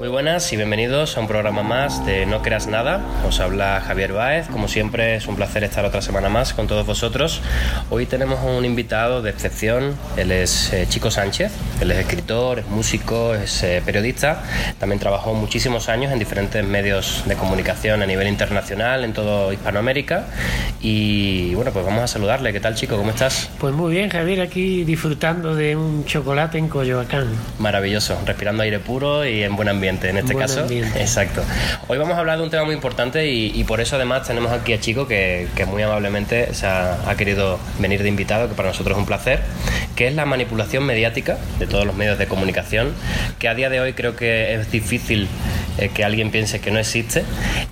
[0.00, 3.02] Muy buenas y bienvenidos a un programa más de No Creas Nada.
[3.28, 4.48] Os habla Javier Báez.
[4.48, 7.42] Como siempre, es un placer estar otra semana más con todos vosotros.
[7.90, 9.94] Hoy tenemos un invitado de excepción.
[10.16, 11.52] Él es eh, Chico Sánchez.
[11.82, 14.42] Él es escritor, es músico, es eh, periodista.
[14.78, 20.28] También trabajó muchísimos años en diferentes medios de comunicación a nivel internacional, en todo Hispanoamérica.
[20.80, 22.54] Y bueno, pues vamos a saludarle.
[22.54, 22.96] ¿Qué tal, Chico?
[22.96, 23.50] ¿Cómo estás?
[23.58, 27.26] Pues muy bien, Javier, aquí disfrutando de un chocolate en Coyoacán.
[27.58, 30.66] Maravilloso, respirando aire puro y en buen ambiente en este caso.
[30.70, 31.42] Exacto.
[31.88, 34.72] Hoy vamos a hablar de un tema muy importante y, por eso además tenemos aquí
[34.72, 39.00] a Chico que, muy amablemente se ha, querido venir de invitado, que para nosotros es
[39.00, 39.40] un placer,
[39.96, 42.92] que es la manipulación mediática de todos los medios de comunicación,
[43.38, 45.28] que a día de hoy creo que es difícil
[45.80, 47.24] eh, que alguien piense que no existe.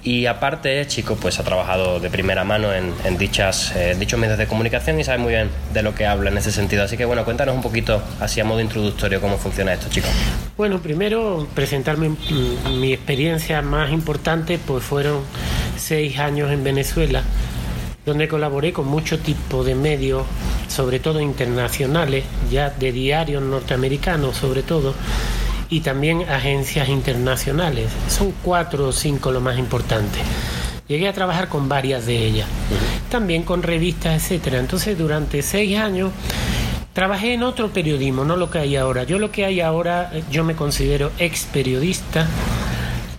[0.03, 4.47] Y aparte, Chico pues ha trabajado de primera mano en, dichas, eh, dichos medios de
[4.47, 6.85] comunicación y sabe muy bien de lo que habla en ese sentido.
[6.85, 10.09] Así que bueno, cuéntanos un poquito, así a modo introductorio, cómo funciona esto, Chico.
[10.57, 15.21] Bueno, primero presentarme mm, mi experiencia más importante, pues fueron
[15.77, 17.23] seis años en Venezuela,
[18.07, 20.25] donde colaboré con muchos tipos de medios,
[20.69, 24.95] sobre todo internacionales, ya de diarios norteamericanos sobre todo,
[25.71, 27.91] y también agencias internacionales.
[28.09, 30.19] Son cuatro o cinco lo más importante.
[30.89, 32.49] Llegué a trabajar con varias de ellas,
[33.11, 34.59] también con revistas, etcétera.
[34.59, 36.13] Entonces, durante seis años
[36.95, 39.05] trabajé en otro periodismo, no lo que hay ahora.
[39.05, 42.27] Yo lo que hay ahora, yo me considero ex periodista,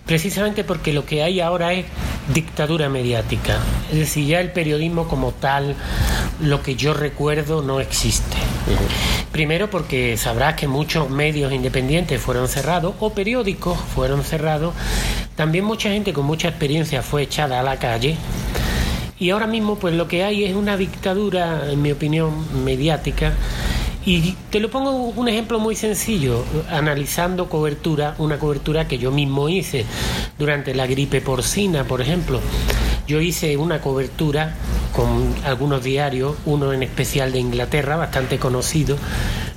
[0.04, 1.86] precisamente porque lo que hay ahora es
[2.34, 3.58] dictadura mediática.
[3.92, 5.76] Es decir, ya el periodismo como tal,
[6.40, 8.36] lo que yo recuerdo, no existe.
[9.32, 14.74] Primero porque sabrás que muchos medios independientes fueron cerrados o periódicos fueron cerrados.
[15.36, 18.16] También mucha gente con mucha experiencia fue echada a la calle.
[19.20, 23.34] Y ahora mismo pues lo que hay es una dictadura, en mi opinión, mediática.
[24.04, 29.48] Y te lo pongo un ejemplo muy sencillo, analizando cobertura, una cobertura que yo mismo
[29.48, 29.84] hice
[30.38, 32.40] durante la gripe porcina, por ejemplo.
[33.10, 34.54] Yo hice una cobertura
[34.94, 38.96] con algunos diarios, uno en especial de Inglaterra, bastante conocido,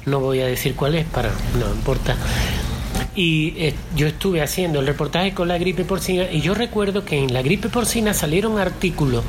[0.07, 2.15] no voy a decir cuál es, para no importa.
[3.15, 7.23] Y eh, yo estuve haciendo el reportaje con la gripe porcina y yo recuerdo que
[7.23, 9.23] en la gripe porcina salieron artículos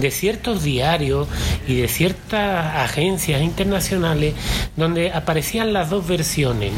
[0.00, 1.28] de ciertos diarios
[1.68, 4.34] y de ciertas agencias internacionales
[4.76, 6.72] donde aparecían las dos versiones.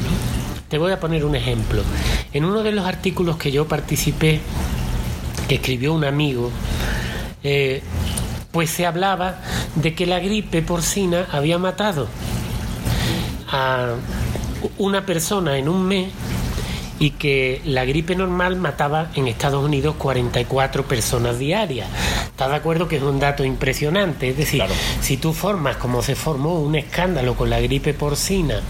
[0.69, 1.83] Te voy a poner un ejemplo.
[2.35, 4.43] En uno de los artículos que yo participé,
[5.49, 6.51] que escribió un amigo,
[7.43, 7.83] eh,
[8.51, 9.41] pues se hablaba
[9.75, 12.09] de que la gripe porcina había matado
[13.49, 13.95] a
[14.79, 16.09] una persona en un mes
[16.99, 21.89] y que la gripe normal mataba en Estados Unidos 44 personas diarias.
[22.27, 24.29] ¿Estás de acuerdo que es un dato impresionante?
[24.29, 24.63] Es decir,
[25.01, 28.61] si tú formas como se formó un escándalo con la gripe porcina,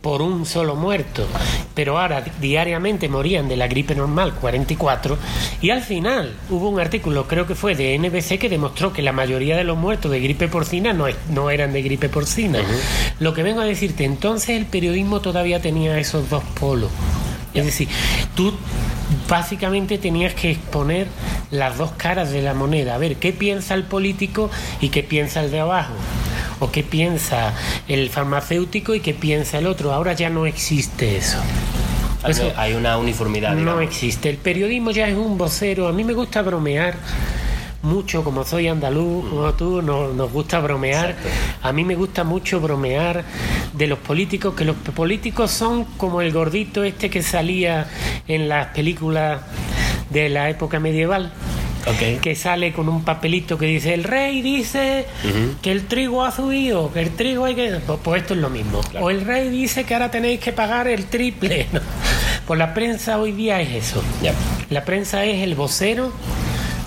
[0.00, 1.26] por un solo muerto,
[1.74, 5.18] pero ahora diariamente morían de la gripe normal 44
[5.60, 9.12] y al final hubo un artículo, creo que fue de NBC, que demostró que la
[9.12, 12.60] mayoría de los muertos de gripe porcina no, no eran de gripe porcina.
[13.18, 16.90] Lo que vengo a decirte, entonces el periodismo todavía tenía esos dos polos.
[17.54, 17.88] Es decir,
[18.36, 18.54] tú
[19.28, 21.08] básicamente tenías que exponer
[21.50, 25.40] las dos caras de la moneda, a ver qué piensa el político y qué piensa
[25.42, 25.94] el de abajo
[26.60, 27.54] o qué piensa
[27.88, 29.92] el farmacéutico y qué piensa el otro.
[29.92, 31.38] Ahora ya no existe eso.
[32.56, 33.54] hay una uniformidad.
[33.54, 34.28] No existe.
[34.30, 35.88] El periodismo ya es un vocero.
[35.88, 36.96] A mí me gusta bromear
[37.82, 39.30] mucho, como soy andaluz, mm.
[39.30, 41.16] como tú, nos, gusta bromear.
[41.62, 43.24] A mí me gusta mucho bromear
[43.72, 47.88] de los políticos, que los políticos son como el gordito este que salía
[48.26, 49.40] en las películas
[50.10, 51.32] de la época medieval
[52.22, 55.06] que sale con un papelito que dice el rey dice
[55.62, 57.80] que el trigo ha subido, que el trigo hay que...
[57.86, 58.80] Pues, pues esto es lo mismo.
[59.00, 61.66] O el rey dice que ahora tenéis que pagar el triple.
[62.46, 64.02] Pues la prensa hoy día es eso.
[64.70, 66.10] La prensa es el vocero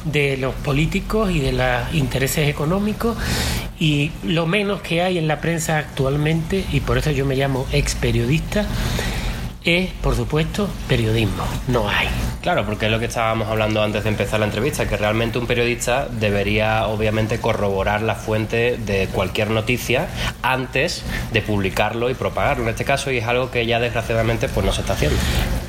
[0.05, 3.15] de los políticos y de los intereses económicos
[3.81, 7.65] y lo menos que hay en la prensa actualmente, y por eso yo me llamo
[7.71, 8.65] ex periodista,
[9.63, 11.43] es, por supuesto, periodismo.
[11.67, 12.07] No hay.
[12.41, 15.45] Claro, porque es lo que estábamos hablando antes de empezar la entrevista, que realmente un
[15.45, 20.07] periodista debería, obviamente, corroborar la fuente de cualquier noticia
[20.41, 22.63] antes de publicarlo y propagarlo.
[22.63, 25.17] En este caso, y es algo que ya desgraciadamente pues no se está haciendo.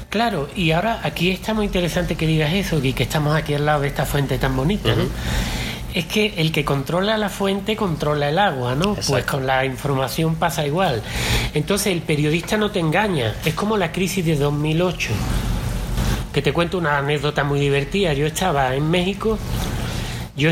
[0.08, 3.66] Claro, y ahora aquí está muy interesante que digas eso, y que estamos aquí al
[3.66, 5.04] lado de esta fuente tan bonita, ¿no?
[5.94, 8.94] Es que el que controla la fuente controla el agua, ¿no?
[8.94, 11.02] Pues con la información pasa igual.
[11.54, 15.10] Entonces el periodista no te engaña, es como la crisis de 2008.
[16.32, 18.14] Que te cuento una anécdota muy divertida.
[18.14, 19.38] Yo estaba en México,
[20.34, 20.50] yo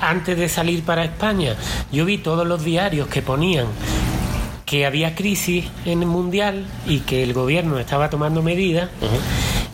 [0.00, 1.56] antes de salir para España,
[1.90, 3.66] yo vi todos los diarios que ponían
[4.64, 8.88] que había crisis en el mundial y que el gobierno estaba tomando medidas.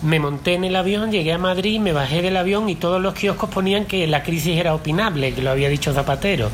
[0.02, 3.14] Me monté en el avión, llegué a Madrid, me bajé del avión y todos los
[3.14, 6.50] kioscos ponían que la crisis era opinable, que lo había dicho Zapatero.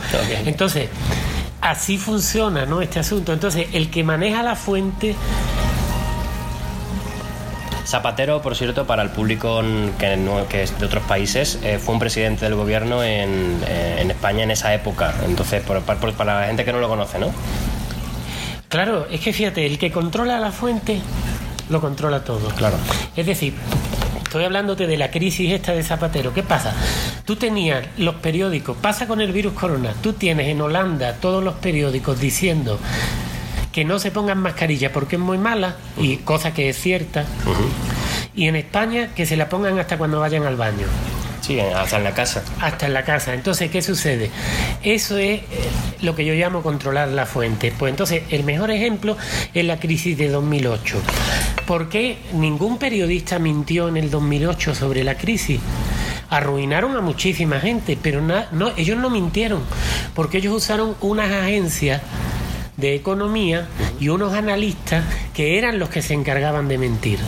[0.46, 0.88] Entonces,
[1.60, 2.80] así funciona ¿no?
[2.80, 3.32] este asunto.
[3.32, 5.14] Entonces, el que maneja la fuente
[7.86, 9.62] Zapatero, por cierto, para el público
[9.98, 14.50] que, es de otros países, eh, fue un presidente del gobierno en, eh, España en
[14.50, 15.14] esa época.
[15.26, 17.30] Entonces, para la gente que no lo conoce, ¿no?
[18.68, 21.00] Claro, es que fíjate, el que controla la fuente
[21.68, 22.48] lo controla todo.
[22.50, 22.76] Claro.
[23.16, 23.54] Es decir,
[24.22, 26.34] estoy hablándote de la crisis esta de Zapatero.
[26.34, 26.74] ¿Qué pasa?
[27.24, 31.54] Tú tenías los periódicos, pasa con el virus corona, tú tienes en Holanda todos los
[31.54, 32.78] periódicos diciendo
[33.72, 37.24] que no se pongan mascarilla porque es muy mala y cosa que es cierta.
[38.34, 40.86] Y en España que se la pongan hasta cuando vayan al baño.
[41.44, 42.42] Sí, hasta en la casa.
[42.58, 43.34] Hasta en la casa.
[43.34, 44.30] Entonces, ¿qué sucede?
[44.82, 45.44] Eso es eh,
[46.00, 47.70] lo que yo llamo controlar la fuente.
[47.78, 49.18] Pues entonces, el mejor ejemplo
[49.52, 51.02] es la crisis de 2008.
[51.66, 55.60] ¿Por qué ningún periodista mintió en el 2008 sobre la crisis?
[56.30, 59.60] Arruinaron a muchísima gente, pero no, ellos no mintieron,
[60.14, 62.00] porque ellos usaron unas agencias
[62.78, 63.68] de economía
[64.00, 65.04] y unos analistas
[65.34, 67.18] que eran los que se encargaban de mentir.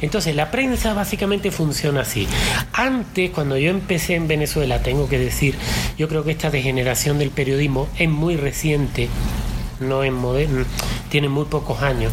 [0.00, 2.26] Entonces, la prensa básicamente funciona así.
[2.72, 5.56] Antes, cuando yo empecé en Venezuela, tengo que decir,
[5.98, 9.08] yo creo que esta degeneración del periodismo es muy reciente,
[9.80, 10.64] no es moderno,
[11.10, 12.12] tiene muy pocos años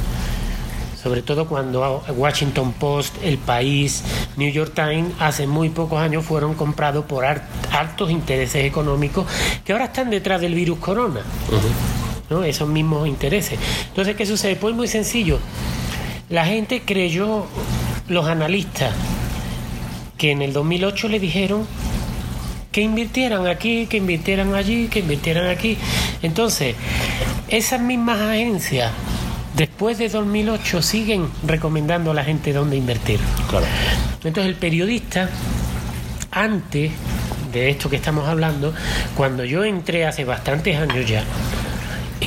[1.01, 4.05] sobre todo cuando Washington Post, El País,
[4.37, 9.27] New York Times, hace muy pocos años fueron comprados por altos intereses económicos
[9.65, 11.19] que ahora están detrás del virus corona
[12.41, 13.59] esos mismos intereses.
[13.89, 14.55] Entonces, ¿qué sucede?
[14.55, 15.37] Pues muy sencillo.
[16.33, 17.45] La gente creyó,
[18.07, 18.91] los analistas,
[20.17, 21.67] que en el 2008 le dijeron
[22.71, 25.77] que invirtieran aquí, que invirtieran allí, que invirtieran aquí.
[26.23, 26.73] Entonces,
[27.49, 28.91] esas mismas agencias,
[29.55, 33.19] después de 2008, siguen recomendando a la gente dónde invertir.
[33.47, 33.67] Claro.
[34.23, 35.29] Entonces, el periodista,
[36.31, 36.93] antes
[37.51, 38.73] de esto que estamos hablando,
[39.15, 41.23] cuando yo entré hace bastantes años ya,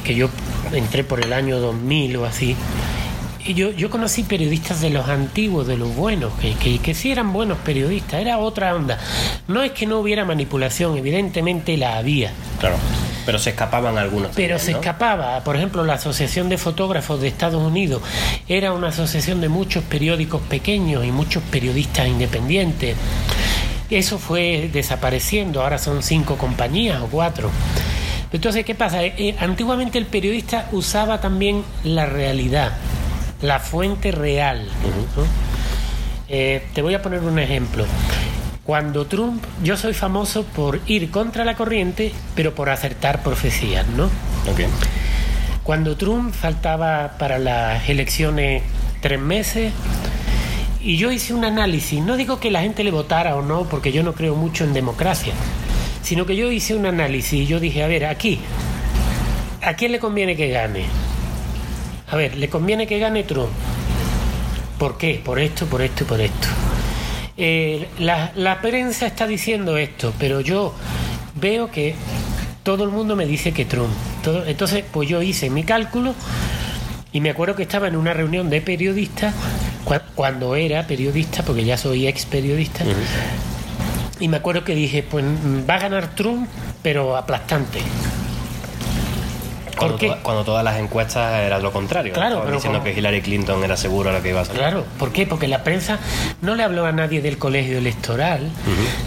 [0.05, 0.31] que yo
[0.73, 2.86] entré por el año 2000 o así, y
[3.55, 7.33] yo, yo conocí periodistas de los antiguos, de los buenos, que, que, que, sí eran
[7.33, 8.99] buenos periodistas, era otra onda.
[9.49, 12.33] No es que no hubiera manipulación, evidentemente la había.
[12.61, 12.77] Claro.
[13.27, 14.31] Pero se escapaban algunos.
[14.37, 15.43] Pero se escapaba.
[15.43, 18.01] Por ejemplo, la Asociación de Fotógrafos de Estados Unidos
[18.49, 22.97] era una asociación de muchos periódicos pequeños y muchos periodistas independientes.
[23.91, 27.51] Eso fue desapareciendo, ahora son cinco compañías o cuatro.
[28.33, 29.05] Entonces, ¿qué pasa?
[29.05, 32.73] Eh, eh, antiguamente el periodista usaba también la realidad,
[33.43, 34.67] la fuente real.
[36.29, 37.85] Eh, te voy a poner un ejemplo.
[38.65, 44.11] Cuando Trump, yo soy famoso por ir contra la corriente, pero por acertar profecías, ¿no?
[45.63, 48.63] Cuando Trump faltaba para las elecciones
[49.01, 49.73] tres meses,
[50.81, 53.93] y yo hice un análisis, no digo que la gente le votara o no, porque
[53.93, 55.33] yo no creo mucho en democracia,
[56.03, 58.41] sino que yo hice un análisis y yo dije, a ver, aquí,
[59.63, 60.85] ¿a quién le conviene que gane?
[62.09, 63.51] A ver, le conviene que gane Trump.
[64.79, 65.21] ¿Por qué?
[65.25, 66.49] Por esto, por esto y por esto.
[67.39, 70.75] Eh, la, prensa está diciendo esto, pero yo
[71.35, 71.95] veo que
[72.63, 73.93] todo el mundo me dice que Trump.
[74.47, 76.15] entonces, pues yo hice mi cálculo
[77.13, 79.35] y me acuerdo que estaba en una reunión de periodistas,
[80.15, 82.85] cuando era periodista, porque ya soy ex periodista,
[84.19, 86.49] y me acuerdo que dije, pues va a ganar Trump,
[86.83, 87.81] pero aplastante.
[89.77, 92.13] Cuando, cuando todas las encuestas eran lo contrario.
[92.13, 94.57] Claro, pero diciendo que Hillary Clinton era seguro lo que iba a ser.
[94.57, 95.27] Claro, ¿por qué?
[95.27, 95.99] Porque la prensa
[96.43, 98.51] no le habló a nadie del colegio electoral,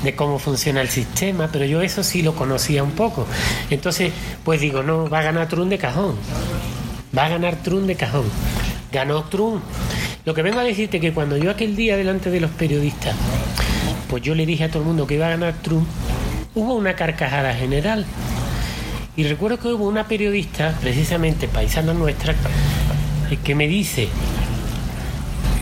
[0.03, 3.25] de cómo funciona el sistema, pero yo eso sí lo conocía un poco.
[3.69, 4.11] Entonces,
[4.43, 6.15] pues digo, no, va a ganar Trump de cajón.
[7.17, 8.25] Va a ganar Trump de cajón.
[8.91, 9.63] Ganó Trump.
[10.25, 13.15] Lo que vengo a decirte que cuando yo aquel día delante de los periodistas
[14.09, 15.87] pues yo le dije a todo el mundo que iba a ganar Trump,
[16.55, 18.05] hubo una carcajada general.
[19.15, 22.35] Y recuerdo que hubo una periodista, precisamente paisana nuestra,
[23.43, 24.07] que me dice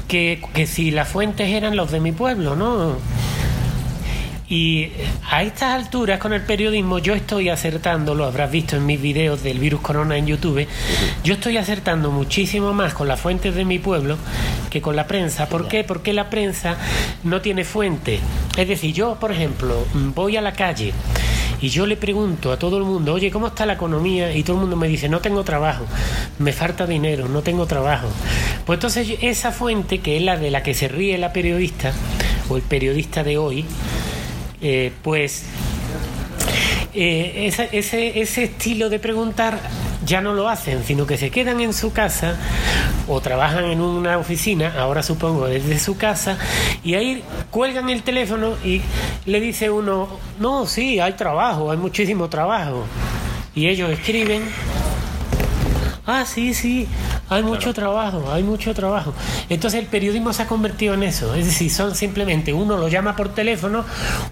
[0.07, 2.97] que, que si las fuentes eran los de mi pueblo, ¿no?
[4.49, 4.91] Y
[5.29, 9.43] a estas alturas con el periodismo yo estoy acertando, lo habrás visto en mis videos
[9.43, 10.65] del virus corona en YouTube,
[11.21, 14.17] yo estoy acertando muchísimo más con las fuentes de mi pueblo
[14.69, 15.49] que con la prensa.
[15.49, 15.83] ¿Por qué?
[15.83, 16.77] Porque la prensa
[17.23, 18.19] no tiene fuente.
[18.55, 19.85] Es decir, yo, por ejemplo,
[20.15, 20.93] voy a la calle
[21.61, 24.35] y yo le pregunto a todo el mundo, oye, ¿cómo está la economía?
[24.35, 25.85] Y todo el mundo me dice, no tengo trabajo,
[26.39, 28.07] me falta dinero, no tengo trabajo.
[28.65, 31.93] Pues entonces esa fuente, que es la de la que se ríe la periodista,
[32.49, 33.65] o el periodista de hoy,
[34.61, 35.45] eh, pues
[36.93, 39.59] eh, ese, ese estilo de preguntar
[40.07, 42.37] ya no lo hacen, sino que se quedan en su casa
[43.07, 46.37] o trabajan en una oficina, ahora supongo desde su casa,
[46.83, 48.81] y ahí cuelgan el teléfono y
[49.25, 50.07] le dice uno,
[50.39, 52.85] no, sí, hay trabajo, hay muchísimo trabajo.
[53.53, 54.43] Y ellos escriben
[56.07, 56.87] ah, sí, sí,
[57.29, 59.13] hay mucho trabajo, hay mucho trabajo.
[59.49, 63.15] Entonces el periodismo se ha convertido en eso, es decir, son simplemente uno lo llama
[63.15, 63.85] por teléfono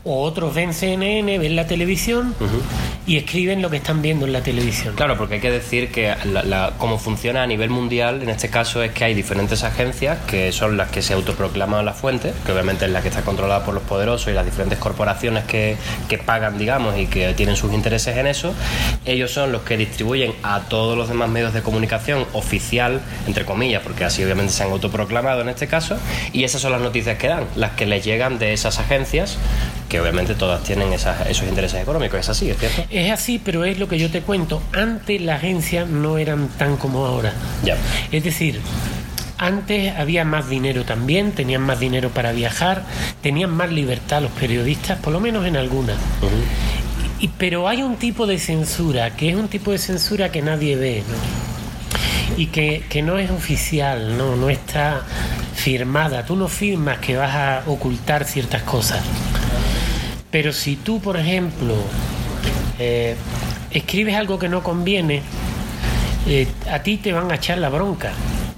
[0.03, 2.33] o otros ven CNN, ven la televisión
[3.05, 4.95] y escriben lo que están viendo en la televisión.
[4.95, 8.81] Claro, porque hay que decir que la, cómo funciona a nivel mundial, en este caso
[8.81, 12.85] es que hay diferentes agencias que son las que se autoproclaman la fuente, que obviamente
[12.85, 15.77] es la que está controlada por los poderosos y las diferentes corporaciones que,
[16.07, 18.53] que pagan, digamos, y que tienen sus intereses en eso.
[19.05, 23.83] Ellos son los que distribuyen a todos los demás medios de comunicación oficial, entre comillas,
[23.83, 25.97] porque así obviamente se han autoproclamado en este caso,
[26.31, 29.37] y esas son las noticias que dan, las que les llegan de esas agencias,
[29.89, 32.19] que obviamente todas tienen esos intereses económicos.
[32.19, 32.85] Es así, ¿es cierto?
[32.89, 34.61] Es así, pero es lo que yo te cuento.
[34.71, 37.33] Antes las agencias no eran tan como ahora.
[37.63, 37.75] Ya.
[38.11, 38.61] Es decir,
[39.37, 42.83] antes había más dinero también, tenían más dinero para viajar,
[43.21, 45.97] tenían más libertad los periodistas, por lo menos en algunas.
[47.19, 50.75] y, pero hay un tipo de censura, que es un tipo de censura que nadie
[50.75, 51.03] ve.
[51.07, 51.44] ¿no?
[52.37, 55.01] Y que, no es oficial, no, no está
[55.55, 56.25] firmada.
[56.25, 59.01] Tú no firmas que vas a ocultar ciertas cosas.
[60.31, 61.75] Pero si tú, por ejemplo,
[62.77, 63.15] eh,
[63.71, 65.21] escribes algo que no conviene,
[66.27, 68.11] eh, a ti te van a echar la bronca.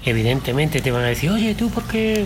[0.04, 2.24] Evidentemente te van a decir, oye, tú, ¿por qué?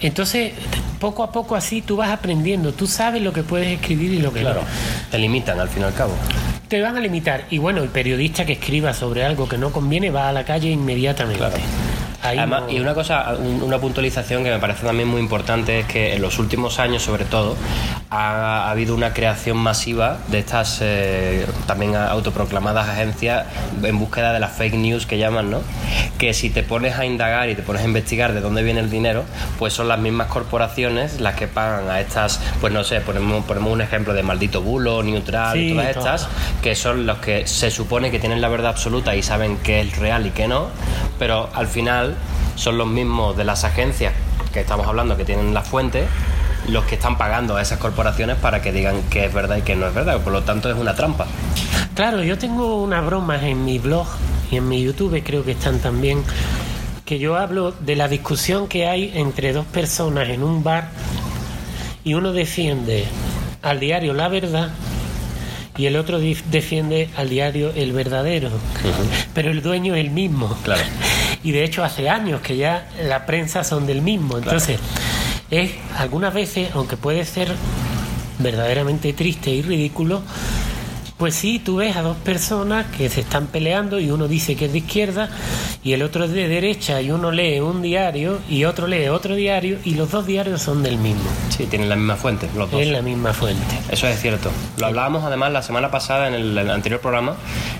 [0.00, 0.52] Entonces,
[1.00, 4.32] poco a poco así tú vas aprendiendo, tú sabes lo que puedes escribir y lo
[4.32, 4.62] que claro,
[5.10, 6.12] Te limitan al fin y al cabo
[6.68, 7.44] te van a limitar.
[7.50, 10.70] Y bueno, el periodista que escriba sobre algo que no conviene va a la calle
[10.70, 11.87] inmediatamente.
[12.22, 16.22] Además, y una cosa, una puntualización que me parece también muy importante es que en
[16.22, 17.56] los últimos años, sobre todo,
[18.10, 23.46] ha, habido una creación masiva de estas eh, también autoproclamadas agencias
[23.82, 25.60] en búsqueda de las fake news que llaman, ¿no?
[26.18, 28.90] Que si te pones a indagar y te pones a investigar de dónde viene el
[28.90, 29.24] dinero,
[29.58, 33.72] pues son las mismas corporaciones las que pagan a estas, pues no sé, ponemos, ponemos
[33.72, 36.28] un ejemplo de maldito bulo, neutral y todas estas,
[36.62, 39.96] que son los que se supone que tienen la verdad absoluta y saben qué es
[39.98, 40.68] real y qué no,
[41.18, 42.16] pero al final
[42.56, 44.12] son los mismos de las agencias
[44.52, 46.06] que estamos hablando que tienen la fuente
[46.68, 49.74] los que están pagando a esas corporaciones para que digan que es verdad y que
[49.74, 51.26] no es verdad, por lo tanto es una trampa.
[51.94, 54.06] Claro, yo tengo unas bromas en mi blog
[54.50, 56.22] y en mi YouTube, creo que están también,
[57.04, 60.90] que yo hablo de la discusión que hay entre dos personas en un bar
[62.04, 63.06] y uno defiende
[63.62, 64.70] al diario La Verdad
[65.76, 68.50] y el otro defiende al diario El Verdadero,
[69.32, 70.54] pero el dueño es el mismo.
[70.64, 70.82] Claro.
[71.48, 74.36] Y de hecho hace años que ya la prensa son del mismo.
[74.36, 74.78] Entonces,
[75.50, 77.54] es algunas veces, aunque puede ser
[78.38, 80.20] verdaderamente triste y ridículo,
[81.18, 84.66] pues sí, tú ves a dos personas que se están peleando y uno dice que
[84.66, 85.28] es de izquierda
[85.82, 89.34] y el otro es de derecha y uno lee un diario y otro lee otro
[89.34, 91.28] diario y los dos diarios son del mismo.
[91.48, 92.80] Sí, tienen la misma fuente, los dos.
[92.80, 93.80] Es la misma fuente.
[93.90, 94.52] Eso es cierto.
[94.78, 97.34] Lo hablábamos además la semana pasada en el, anterior programa,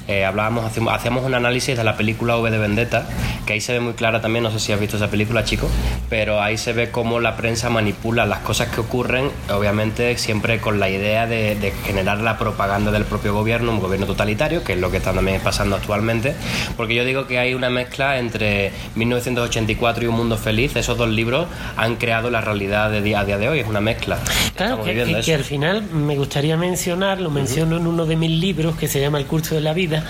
[0.09, 3.07] eh, hablábamos, hacíamos un análisis de la película V de Vendetta,
[3.47, 5.69] que ahí se ve muy clara también, no sé si has visto esa película, chico,
[6.11, 10.81] pero ahí se ve cómo la prensa manipula las cosas que ocurren, obviamente siempre con
[10.81, 14.91] la idea de generar la propaganda del propio gobierno, un gobierno totalitario, que es lo
[14.91, 16.35] que está también pasando actualmente,
[16.77, 21.09] porque yo digo que hay una mezcla entre 1984 y Un Mundo Feliz, esos dos
[21.09, 24.19] libros han creado la realidad de día, a día de hoy, es una mezcla.
[24.55, 28.89] Claro, que, al final me gustaría mencionar, lo menciono en uno de mis libros que
[28.89, 30.05] se llama El curso de la vida,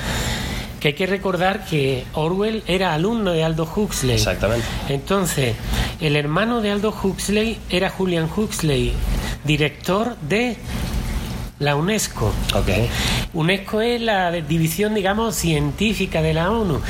[0.81, 4.15] que hay que recordar que Orwell era alumno de Aldo Huxley.
[4.15, 4.67] Exactamente.
[4.89, 5.57] Entonces,
[6.01, 8.93] el hermano de Aldo Huxley era Julian Huxley,
[9.45, 10.57] director de
[11.59, 12.33] la UNESCO.
[12.55, 12.89] Okay.
[13.35, 16.81] UNESCO es la división, digamos, científica de la ONU.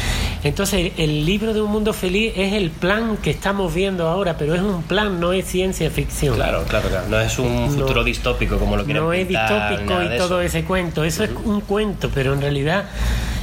[0.45, 4.55] Entonces, el libro de Un Mundo Feliz es el plan que estamos viendo ahora, pero
[4.55, 6.37] es un plan, no es ciencia ficción.
[6.37, 7.09] Claro, claro, claro.
[7.09, 11.05] No es un futuro distópico como lo quieren No es distópico y todo ese cuento.
[11.05, 12.85] Eso es un cuento, pero en realidad,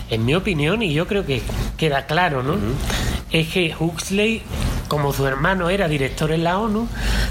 [0.09, 1.41] en mi opinión, y yo creo que
[1.77, 2.55] queda claro, ¿no?
[3.31, 4.41] Es que Huxley
[4.87, 6.87] como su hermano era director en la ONU,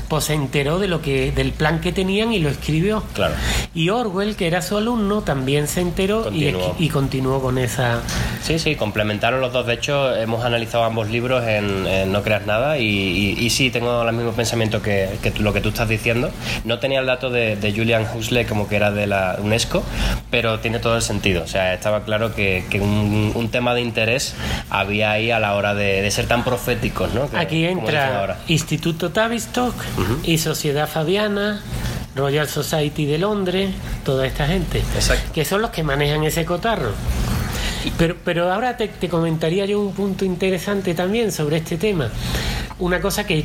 [0.09, 3.03] pues se enteró de lo que del plan que tenían y lo escribió.
[3.15, 3.35] Claro.
[3.75, 8.01] Y Orwell, que era su alumno, también se enteró y, continuó con esa.
[8.43, 9.67] Sí, sí, complementaron los dos.
[9.67, 14.15] De hecho, hemos analizado ambos libros en, No creas nada y, y, sí tengo el
[14.15, 15.09] mismo pensamiento que,
[15.39, 16.31] lo que tú estás diciendo.
[16.65, 19.83] No tenía el dato de, Julian Huxley como que era de la UNESCO,
[20.31, 21.43] pero tiene todo el sentido.
[21.43, 24.35] O sea, estaba claro que, un, tema de interés
[24.71, 27.29] había ahí a la hora de, ser tan proféticos, ¿no?
[27.45, 29.75] Aquí entra Instituto Tavistock
[30.23, 31.61] y Sociedad Fabiana,
[32.17, 33.71] Royal Society de Londres,
[34.05, 34.83] toda esta gente,
[35.33, 36.93] que son los que manejan ese cotarro.
[37.99, 42.09] Pero, pero ahora te, te comentaría yo un punto interesante también sobre este tema.
[42.79, 43.45] Una cosa que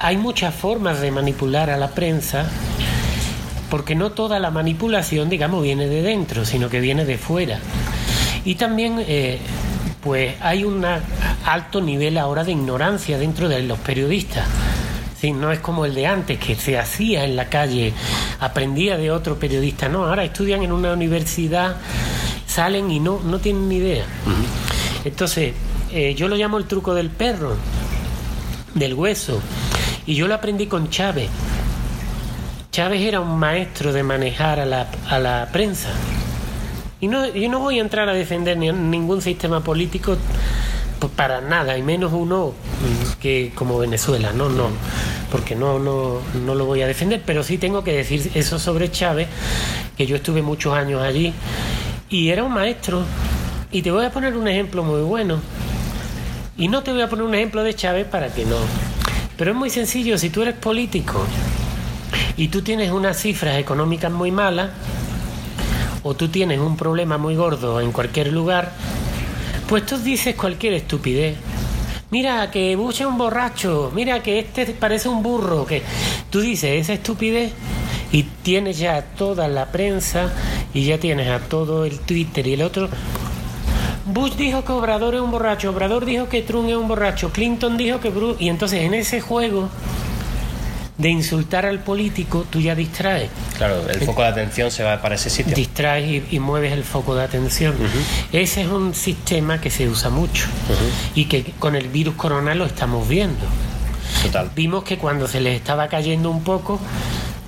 [0.00, 2.50] hay muchas formas de manipular a la prensa
[3.70, 7.58] porque no toda la manipulación, digamos, viene de dentro, sino que viene de fuera.
[8.44, 9.38] Y también, eh,
[10.02, 14.46] pues hay un alto nivel ahora de ignorancia dentro de los periodistas.
[15.20, 17.92] Sí, no es como el de antes, que se hacía en la calle,
[18.40, 19.88] aprendía de otro periodista.
[19.88, 21.76] No, ahora estudian en una universidad,
[22.44, 24.04] salen y no, no tienen ni idea.
[25.04, 25.54] Entonces,
[25.92, 27.54] eh, yo lo llamo el truco del perro,
[28.74, 29.40] del hueso.
[30.06, 31.28] Y yo lo aprendí con Chávez.
[32.72, 35.90] Chávez era un maestro de manejar a la, a la prensa.
[37.02, 40.16] Y no, yo no voy a entrar a defender ningún sistema político
[41.00, 42.52] pues, para nada, y menos uno
[43.20, 44.68] que como Venezuela, no, no,
[45.32, 48.88] porque no, no, no lo voy a defender, pero sí tengo que decir eso sobre
[48.88, 49.26] Chávez,
[49.96, 51.34] que yo estuve muchos años allí,
[52.08, 53.02] y era un maestro,
[53.72, 55.40] y te voy a poner un ejemplo muy bueno,
[56.56, 58.58] y no te voy a poner un ejemplo de Chávez para que no,
[59.36, 61.26] pero es muy sencillo, si tú eres político,
[62.36, 64.70] y tú tienes unas cifras económicas muy malas,
[66.02, 68.72] o tú tienes un problema muy gordo en cualquier lugar,
[69.68, 71.36] pues tú dices cualquier estupidez.
[72.10, 75.82] Mira que Bush es un borracho, mira que este parece un burro, que
[76.28, 77.52] tú dices esa estupidez
[78.12, 80.30] y tienes ya toda la prensa
[80.74, 82.88] y ya tienes a todo el Twitter y el otro.
[84.04, 87.76] Bush dijo que Obrador es un borracho, Obrador dijo que Trump es un borracho, Clinton
[87.76, 88.42] dijo que Bruce...
[88.44, 89.68] Y entonces en ese juego
[90.98, 93.30] de insultar al político, tú ya distraes.
[93.56, 95.54] Claro, el foco de atención se va para ese sitio.
[95.54, 97.74] Distraes y, mueves el foco de atención.
[98.32, 100.46] Ese es un sistema que se usa mucho
[101.14, 103.46] y que con el virus corona lo estamos viendo.
[104.22, 104.50] Total.
[104.54, 106.78] Vimos que cuando se les estaba cayendo un poco,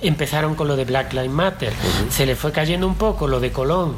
[0.00, 1.72] empezaron con lo de Black Lives Matter,
[2.10, 3.94] se les fue cayendo un poco lo de Colón,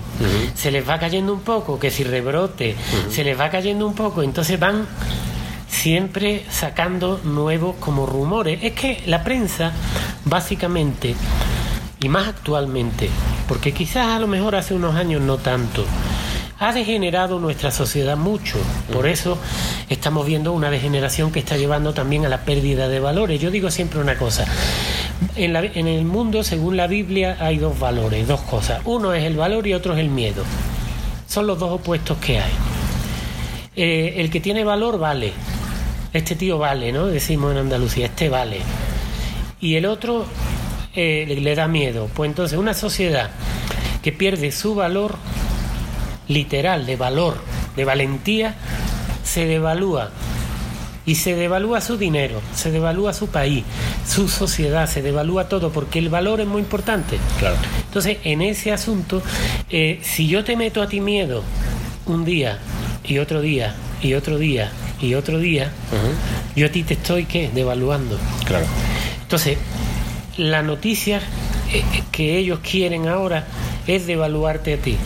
[0.54, 2.76] se les va cayendo un poco que si rebrote,
[3.10, 4.86] se les va cayendo un poco, entonces van
[5.76, 8.60] siempre sacando nuevos como rumores.
[8.62, 9.72] Es que la prensa,
[10.24, 11.14] básicamente,
[12.00, 13.10] y más actualmente,
[13.46, 15.84] porque quizás a lo mejor hace unos años no tanto,
[16.58, 18.56] ha degenerado nuestra sociedad mucho.
[18.90, 19.38] Por eso
[19.90, 23.38] estamos viendo una degeneración que está llevando también a la pérdida de valores.
[23.40, 24.46] Yo digo siempre una cosa.
[25.36, 28.80] En, en el mundo, según la Biblia, hay dos valores, dos cosas.
[28.86, 30.42] Uno es el valor y otro es el miedo.
[31.28, 32.52] Son los dos opuestos que hay.
[33.78, 35.34] Eh, el que tiene valor vale,
[36.16, 37.06] este tío vale, ¿no?
[37.06, 38.60] Decimos en Andalucía, este vale.
[39.60, 40.26] Y el otro
[40.94, 42.08] eh, le da miedo.
[42.14, 43.30] Pues entonces una sociedad
[44.02, 45.16] que pierde su valor
[46.28, 47.36] literal, de valor,
[47.76, 48.54] de valentía,
[49.24, 50.10] se devalúa.
[51.04, 53.62] Y se devalúa su dinero, se devalúa su país,
[54.08, 57.18] su sociedad, se devalúa todo, porque el valor es muy importante.
[57.38, 57.54] Claro.
[57.84, 59.22] Entonces, en ese asunto,
[59.70, 61.44] eh, si yo te meto a ti miedo
[62.06, 62.58] un día
[63.04, 65.70] y otro día y otro día y otro día,
[66.54, 67.50] yo a ti te estoy ¿qué?
[67.54, 68.18] devaluando.
[68.44, 68.66] Claro.
[69.22, 69.58] Entonces,
[70.36, 71.20] la noticia
[71.72, 73.44] eh, que ellos quieren ahora
[73.86, 74.96] es devaluarte a ti.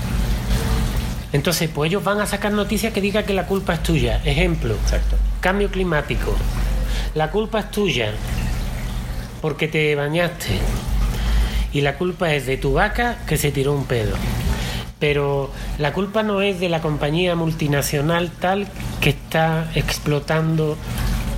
[1.32, 4.20] Entonces, pues ellos van a sacar noticias que digan que la culpa es tuya.
[4.24, 5.16] Ejemplo, Exacto.
[5.40, 6.34] cambio climático.
[7.14, 8.12] La culpa es tuya
[9.40, 10.58] porque te bañaste.
[11.72, 14.16] Y la culpa es de tu vaca que se tiró un pedo
[15.00, 18.68] pero la culpa no es de la compañía multinacional tal
[19.00, 20.76] que está explotando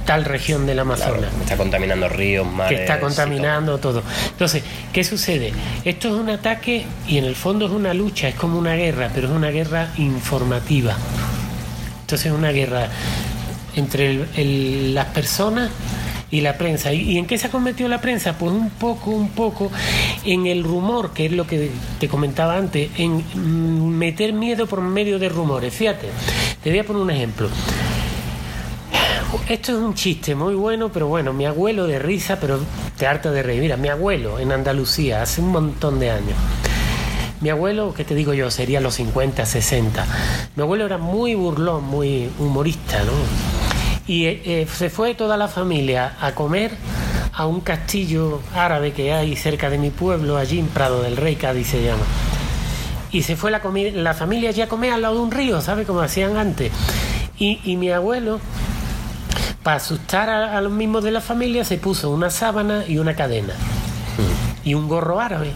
[0.05, 1.31] tal región del Amazonas.
[1.41, 2.77] está contaminando ríos, mares.
[2.77, 4.03] Que está contaminando todo.
[4.31, 5.53] Entonces, ¿qué sucede?
[5.85, 9.11] Esto es un ataque y en el fondo es una lucha, es como una guerra,
[9.15, 10.97] pero es una guerra informativa.
[12.01, 12.89] Entonces es una guerra
[13.77, 14.27] entre
[14.93, 15.71] las personas
[16.33, 16.93] y la prensa.
[16.93, 18.37] ¿Y, en qué se ha convertido la prensa?
[18.37, 19.71] Pues un poco, un poco
[20.25, 24.81] en el rumor, que es lo que te comentaba antes, en mm, meter miedo por
[24.81, 25.73] medio de rumores.
[25.73, 26.09] Fíjate,
[26.63, 27.49] te voy a poner un ejemplo.
[29.49, 32.59] Esto es un chiste muy bueno, pero bueno, mi abuelo de risa, pero
[32.97, 33.61] te harta de reír.
[33.61, 36.37] Mira, mi abuelo en Andalucía, hace un montón de años.
[37.43, 38.51] Mi abuelo, ¿qué te digo yo?
[38.51, 40.07] Sería los 50, 60.
[40.57, 43.52] Mi abuelo era muy burlón, muy humorista, ¿no?
[44.07, 46.73] Y eh, eh, se fue toda la familia a comer
[47.35, 51.37] a un castillo árabe que hay cerca de mi pueblo, allí en Prado del Rey,
[51.37, 52.03] Cádiz se llama.
[53.11, 53.63] Y se fue la,
[53.95, 55.85] la familia allí a comer al lado de un río, ¿sabe?
[55.85, 56.73] Como hacían antes.
[57.39, 58.39] Y, mi abuelo,
[59.65, 63.55] para asustar a, los mismos de la familia, se puso una sábana y una cadena.
[64.65, 65.53] Y un gorro árabe.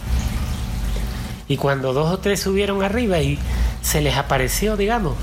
[1.46, 3.38] Y cuando dos o tres subieron arriba y
[3.82, 5.14] se les apareció, digamos,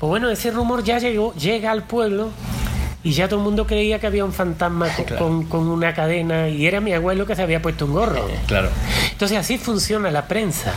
[0.00, 2.30] pues bueno, ese rumor ya llegó, llega al pueblo
[3.04, 6.80] y ya todo el mundo creía que había un fantasma con, una cadena y era
[6.80, 8.26] mi abuelo que se había puesto un gorro.
[8.46, 8.70] Claro.
[9.12, 10.74] Entonces así funciona la prensa.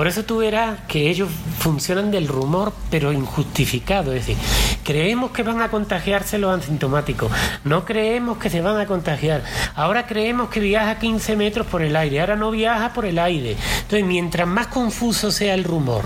[0.00, 4.14] Por eso tú verás que ellos funcionan del rumor, pero injustificado.
[4.14, 4.42] Es decir,
[4.82, 7.30] creemos que van a contagiarse los asintomáticos,
[7.64, 9.42] no creemos que se van a contagiar.
[9.74, 13.56] Ahora creemos que viaja 15 metros por el aire, ahora no viaja por el aire.
[13.82, 16.04] Entonces, mientras más confuso sea el rumor,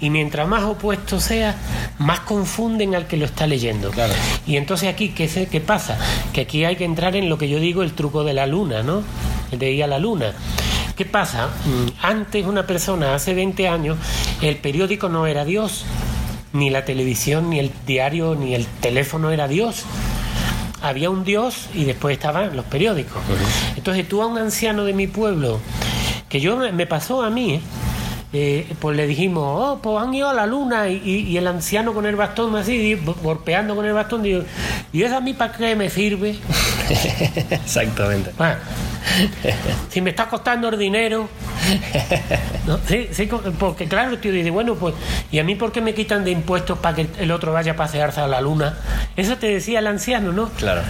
[0.00, 1.56] y mientras más opuesto sea,
[1.98, 3.90] más confunden al que lo está leyendo.
[4.46, 5.98] Y entonces aquí, ¿qué, ¿qué pasa?
[6.32, 8.82] Que aquí hay que entrar en lo que yo digo el truco de la luna,
[8.82, 9.02] ¿no?
[9.50, 10.32] De ir a la luna.
[10.96, 11.46] ¿Qué pasa?
[11.46, 13.98] Mm, antes una persona, hace 20 años,
[14.42, 15.84] el periódico no era Dios,
[16.52, 19.84] ni la televisión, ni el diario, ni el teléfono era Dios.
[20.82, 23.22] Había un Dios y después estaban los periódicos.
[23.76, 25.60] Entonces tú a un anciano de mi pueblo,
[26.28, 27.60] que yo me pasó a mí, ¿eh?
[28.32, 32.06] Eh, pues le dijimos, oh, pues han ido a la luna y, el anciano con
[32.06, 34.44] el bastón así, golpeando con el bastón, digo,
[34.92, 36.38] ¿y eso a mí para qué me sirve?
[37.50, 38.30] Exactamente.
[39.88, 41.28] si me está costando el dinero.
[42.86, 43.28] Sí, sí,
[43.58, 44.94] porque claro, el tío dice, bueno, pues,
[45.32, 47.76] ¿y a mí por qué me quitan de impuestos para que el otro vaya a
[47.76, 48.78] pasearse a la luna?
[49.16, 50.48] Eso te decía el anciano, ¿no?
[50.50, 50.82] Claro.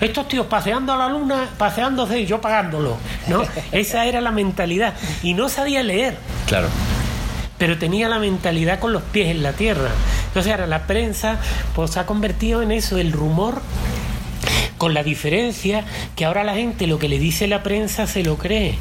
[0.00, 2.96] Estos tíos paseando a la luna, paseándose y yo pagándolo,
[3.28, 3.42] ¿no?
[3.72, 4.94] Esa era la mentalidad.
[5.22, 6.16] Y no sabía leer.
[6.46, 6.68] Claro
[7.58, 9.88] pero tenía la mentalidad con los pies en la tierra.
[10.28, 11.38] Entonces ahora la prensa
[11.74, 13.62] pues ha convertido en eso, el rumor
[14.78, 18.36] con la diferencia que ahora la gente lo que le dice la prensa se lo
[18.36, 18.76] cree.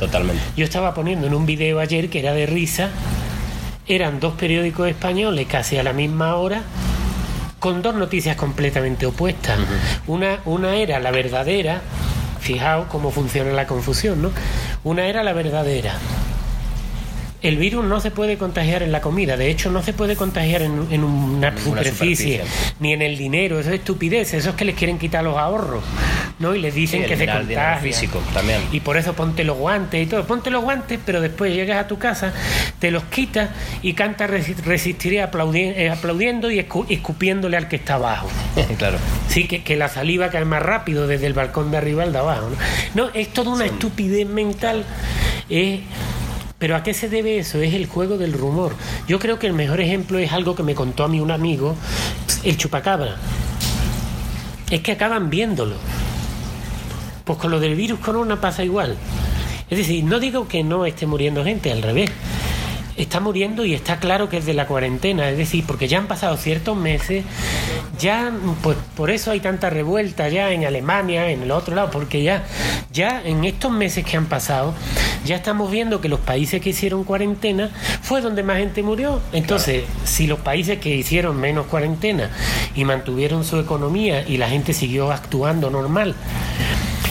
[0.00, 0.42] Totalmente.
[0.56, 2.88] Yo estaba poniendo en un video ayer que era de risa,
[3.86, 6.62] eran dos periódicos españoles casi a la misma hora,
[7.58, 9.58] con dos noticias completamente opuestas.
[10.06, 11.82] una, una era la verdadera,
[12.40, 14.30] fijaos cómo funciona la confusión, ¿no?
[14.84, 15.98] Una era la verdadera
[17.42, 20.62] el virus no se puede contagiar en la comida, de hecho no se puede contagiar
[20.62, 20.72] en,
[21.04, 22.42] una, superficie,
[22.80, 25.82] ni en el dinero, eso es estupidez, eso es que les quieren quitar los ahorros,
[26.40, 26.54] ¿no?
[26.54, 27.76] Y les dicen que se contagia.
[27.76, 28.60] físico también.
[28.72, 31.86] Y por eso ponte los guantes y todo, ponte los guantes, pero después llegas a
[31.86, 32.32] tu casa,
[32.80, 33.50] te los quitas
[33.82, 38.28] y canta resistiré eh, aplaudiendo y escupiéndole al que está abajo.
[38.78, 38.98] claro.
[39.28, 42.18] Sí, que, que, la saliva cae más rápido desde el balcón de arriba al de
[42.18, 42.50] abajo.
[42.94, 44.84] No, no es toda una estupidez mental.
[45.48, 45.80] Es
[46.58, 47.58] pero ¿a qué se debe eso?
[47.62, 48.74] Es el juego del rumor.
[49.08, 51.74] Yo creo que el mejor ejemplo es algo que me contó a mí un amigo,
[52.44, 53.16] el chupacabra.
[54.70, 55.76] Es que acaban viéndolo.
[57.30, 58.96] Pues con lo del virus corona pasa igual.
[59.70, 62.10] Es decir, no digo que no esté muriendo gente, al revés
[62.96, 66.08] está muriendo y está claro que es de la cuarentena, es decir, porque ya han
[66.08, 67.24] pasado ciertos meses,
[68.00, 72.24] ya pues por eso hay tanta revuelta ya en Alemania, en el otro lado, porque
[72.24, 72.44] ya
[72.92, 74.74] ya en estos meses que han pasado,
[75.24, 77.70] ya estamos viendo que los países que hicieron cuarentena
[78.02, 79.20] fue donde más gente murió.
[79.32, 82.28] Entonces, si los países que hicieron menos cuarentena
[82.74, 86.16] y mantuvieron su economía y la gente siguió actuando normal,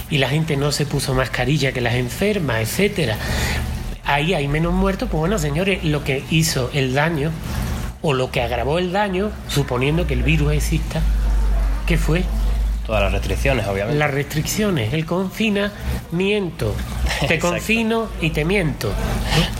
[0.09, 3.17] y la gente no se puso mascarilla que las enfermas, etcétera,
[4.05, 7.31] ahí hay menos muertos, pues bueno, señores, lo que hizo el daño
[8.01, 11.01] o lo que agravó el daño, suponiendo que el virus exista,
[11.85, 12.23] ¿qué fue?
[12.89, 13.99] Todas las restricciones, obviamente.
[13.99, 16.73] Las restricciones, el confinamiento.
[17.27, 18.91] Te confino y te miento.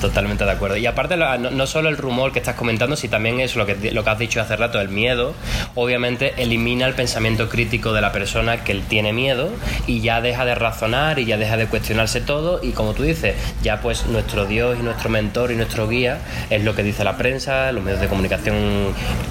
[0.02, 0.78] Totalmente de acuerdo.
[0.78, 4.04] Y aparte, no, solo el rumor que estás comentando, sino también es lo que, lo
[4.04, 5.36] que has dicho hace rato, el miedo,
[5.76, 9.52] obviamente elimina el pensamiento crítico de la persona que tiene miedo
[9.86, 12.60] y ya deja de razonar y ya deja de cuestionarse todo.
[12.64, 16.18] Y como tú dices, ya pues nuestro Dios y nuestro mentor y nuestro guía
[16.50, 18.56] es lo que dice la prensa, los medios de comunicación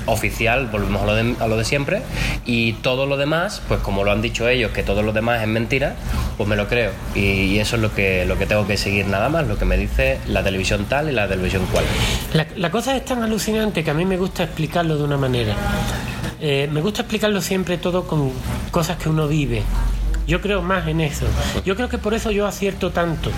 [0.07, 2.03] oficial, volvemos a lo de, a lo de siempre.
[2.47, 5.48] Y todo lo demás, pues como lo han dicho ellos, que todo lo demás es
[5.48, 5.94] mentira,
[6.37, 6.90] pues me lo creo.
[7.14, 9.79] Y, eso es lo que, lo que tengo que seguir nada más, lo que me
[9.79, 11.87] dice la televisión tal y la televisión cual.
[12.55, 15.55] La, cosa es tan alucinante que a mí me gusta explicarlo de una manera.
[16.38, 18.31] Eh, me gusta explicarlo siempre todo con
[18.70, 19.62] cosas que uno vive.
[20.27, 21.24] Yo creo más en eso.
[21.64, 23.31] Yo creo que por eso yo acierto tanto.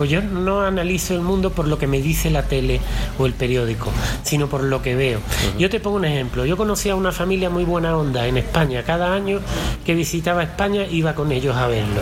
[0.00, 2.80] Pues yo no analizo el mundo por lo que me dice la tele
[3.18, 5.20] o el periódico, sino por lo que veo.
[5.58, 6.46] Yo te pongo un ejemplo.
[6.46, 8.82] Yo conocía a una familia muy buena onda en España.
[8.82, 9.40] Cada año
[9.84, 12.00] que visitaba España iba con ellos a verlo.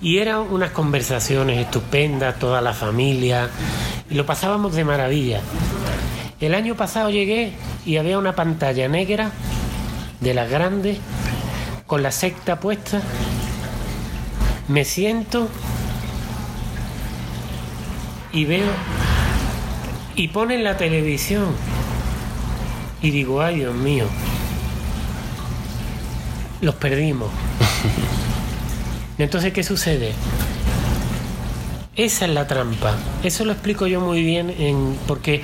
[0.00, 3.48] Y eran unas conversaciones estupendas, toda la familia,
[4.08, 5.40] y lo pasábamos de maravilla.
[6.38, 9.32] El año pasado llegué y había una pantalla negra
[10.20, 10.96] de las grandes,
[11.88, 13.02] con la secta puesta.
[14.68, 15.48] Me siento
[18.34, 18.70] y veo
[20.16, 21.46] y ponen la televisión
[23.00, 24.06] y digo, ay Dios mío,
[26.60, 27.30] los perdimos.
[29.18, 30.12] Entonces, ¿qué sucede?
[31.96, 32.94] Esa es la trampa.
[33.22, 35.42] Eso lo explico yo muy bien en, porque,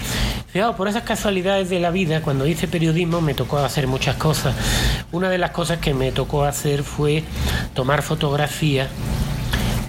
[0.48, 4.56] fijaos, por esas casualidades de la vida, cuando hice periodismo me tocó hacer muchas cosas.
[5.12, 7.22] Una de las cosas que me tocó hacer fue
[7.74, 8.88] tomar fotografías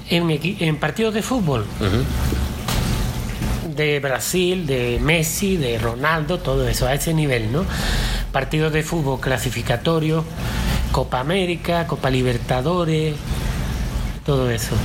[0.09, 1.65] en, en partidos de fútbol
[3.75, 7.65] de Brasil, de Messi, de Ronaldo, todo eso, a ese nivel, ¿no?
[8.31, 10.23] Partidos de fútbol clasificatorios,
[10.91, 13.15] Copa América, Copa Libertadores,
[14.25, 14.75] todo eso.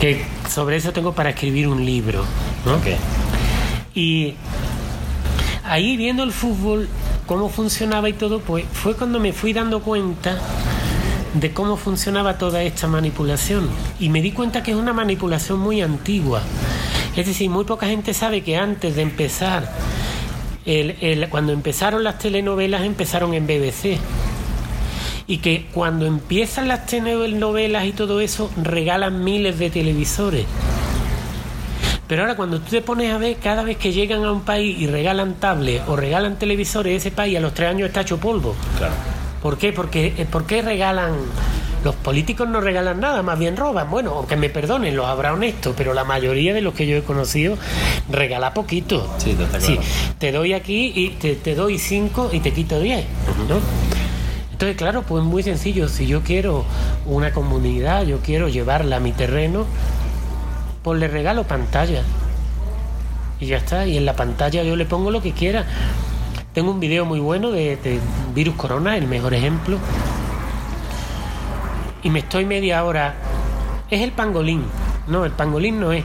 [0.00, 2.24] Que sobre eso tengo para escribir un libro,
[2.64, 2.78] ¿no?
[3.94, 4.34] Y
[5.64, 6.88] ahí viendo el fútbol,
[7.26, 10.38] cómo funcionaba y todo, pues fue cuando me fui dando cuenta
[11.34, 13.68] de cómo funcionaba toda esta manipulación.
[14.00, 16.42] Y me di cuenta que es una manipulación muy antigua.
[17.16, 19.72] Es decir, muy poca gente sabe que antes de empezar,
[21.30, 23.98] cuando empezaron las telenovelas, empezaron en BBC.
[25.26, 30.44] Y que cuando empiezan las telenovelas y todo eso, regalan miles de televisores.
[32.06, 34.78] Pero ahora cuando tú te pones a ver, cada vez que llegan a un país
[34.78, 38.54] y regalan tablets o regalan televisores, ese país a los tres años está hecho polvo.
[38.78, 38.94] Claro.
[39.42, 39.72] ¿Por qué?
[39.72, 41.14] Porque, eh, ¿Por qué regalan
[41.84, 43.90] los políticos no regalan nada, más bien roban.
[43.90, 47.02] Bueno, aunque me perdonen, los habrá honestos, pero la mayoría de los que yo he
[47.02, 47.56] conocido
[48.10, 49.08] regala poquito.
[49.18, 49.78] Sí, sí
[50.18, 53.04] te doy aquí y te, doy cinco y te quito diez,
[53.48, 53.58] ¿no?
[54.52, 55.88] Entonces, claro, pues muy sencillo.
[55.88, 56.64] Si yo quiero
[57.04, 59.66] una comunidad, yo quiero llevarla a mi terreno,
[60.82, 62.02] pues le regalo pantalla.
[63.38, 63.86] Y ya está.
[63.86, 65.66] Y en la pantalla yo le pongo lo que quiera.
[66.54, 68.00] Tengo un video muy bueno de,
[68.34, 69.78] virus corona, el mejor ejemplo.
[72.06, 73.16] Y me estoy media hora.
[73.90, 74.62] Es el pangolín.
[75.08, 76.04] No, el pangolín no es.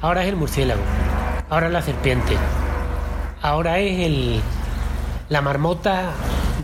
[0.00, 0.80] Ahora es el murciélago.
[1.50, 2.36] Ahora es la serpiente.
[3.42, 4.40] Ahora es el
[5.28, 6.12] la marmota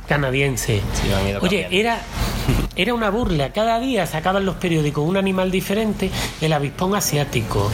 [0.06, 0.82] canadiense.
[1.40, 1.98] Oye, era
[2.76, 3.52] era una burla.
[3.52, 6.08] Cada día sacaban los periódicos un animal diferente,
[6.40, 7.72] el avispón asiático,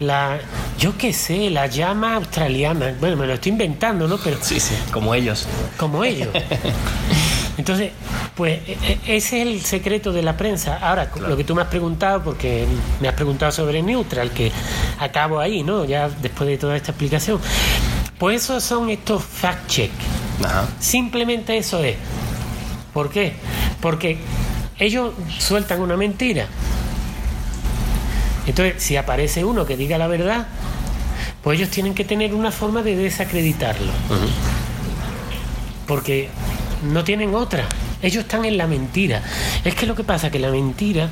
[0.00, 0.40] la,
[0.76, 2.96] yo qué sé, la llama australiana.
[2.98, 4.18] Bueno, me lo estoy inventando, ¿no?
[4.18, 5.46] Pero sí, sí, como ellos.
[5.76, 6.30] Como ellos.
[7.58, 7.92] Entonces,
[8.34, 10.78] pues e, e, ese es el secreto de la prensa.
[10.78, 12.66] Ahora, lo que tú me has preguntado, porque
[13.00, 14.50] me has preguntado sobre Neutral, que
[14.98, 15.84] acabo ahí, ¿no?
[15.84, 17.38] Ya después de toda esta explicación.
[18.18, 19.90] Pues esos son estos fact-check.
[20.78, 21.96] Simplemente eso es.
[22.92, 23.34] ¿Por qué?
[23.80, 24.18] Porque
[24.78, 26.46] ellos sueltan una mentira.
[28.46, 30.46] Entonces, si aparece uno que diga la verdad,
[31.42, 33.92] pues ellos tienen que tener una forma de desacreditarlo.
[35.86, 36.28] Porque
[36.82, 37.66] no tienen otra.
[38.02, 39.22] Ellos están en la mentira.
[39.64, 41.08] Es que lo que pasa es que la mentira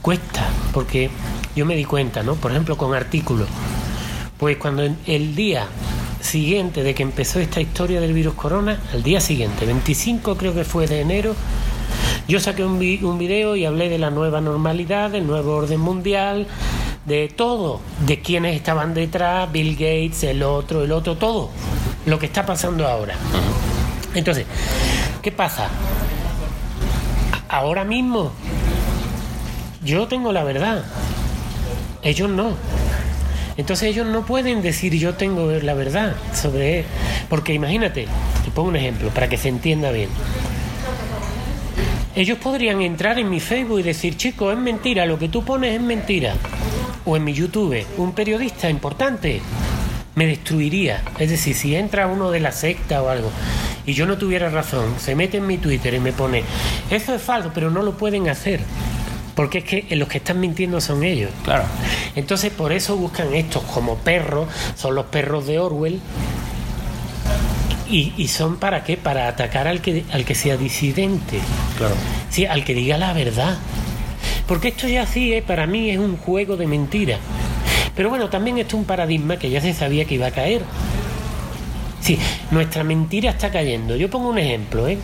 [0.00, 1.10] cuesta, porque
[1.54, 2.34] yo me di cuenta, ¿no?
[2.34, 3.48] Por ejemplo, con artículos.
[4.38, 5.66] Pues cuando el día
[6.20, 10.64] siguiente de que empezó esta historia del virus corona, al día siguiente, 25 creo que
[10.64, 11.34] fue de enero,
[12.28, 16.46] yo saqué un, un video y hablé de la nueva normalidad, del nuevo orden mundial,
[17.04, 21.50] de todo, de quienes estaban detrás, Bill Gates, el otro, el otro, todo,
[22.06, 23.16] lo que está pasando ahora.
[24.14, 24.46] Entonces,
[25.22, 25.68] ¿qué pasa?
[27.48, 28.32] Ahora mismo,
[29.84, 30.84] yo tengo la verdad,
[32.02, 32.56] ellos no.
[33.56, 36.84] Entonces ellos no pueden decir yo tengo la verdad sobre...
[37.28, 38.06] Porque imagínate,
[38.44, 40.08] te pongo un ejemplo para que se entienda bien.
[42.14, 45.74] Ellos podrían entrar en mi Facebook y decir, chico, es mentira, lo que tú pones
[45.74, 46.34] es mentira.
[47.04, 49.40] O en mi YouTube, un periodista importante
[50.14, 51.02] me destruiría.
[51.18, 53.30] Es decir, si entra uno de la secta o algo
[53.86, 56.44] y yo no tuviera razón, se mete en mi Twitter y me pone,
[56.90, 58.60] eso es falso, pero no lo pueden hacer.
[59.34, 61.30] Porque es que los que están mintiendo son ellos.
[61.42, 61.64] Claro.
[62.14, 66.00] Entonces por eso buscan estos como perros, son los perros de Orwell.
[67.88, 68.96] Y, son para qué?
[68.96, 71.38] Para atacar al que, al que sea disidente.
[71.76, 71.94] Claro.
[72.30, 73.58] Sí, al que diga la verdad.
[74.46, 75.42] Porque esto ya sí, ¿eh?
[75.42, 77.20] para mí es un juego de mentiras.
[77.94, 80.62] Pero bueno, también esto es un paradigma que ya se sabía que iba a caer.
[82.00, 82.18] Sí,
[82.52, 83.96] nuestra mentira está cayendo.
[83.96, 84.98] Yo pongo un ejemplo, ¿eh?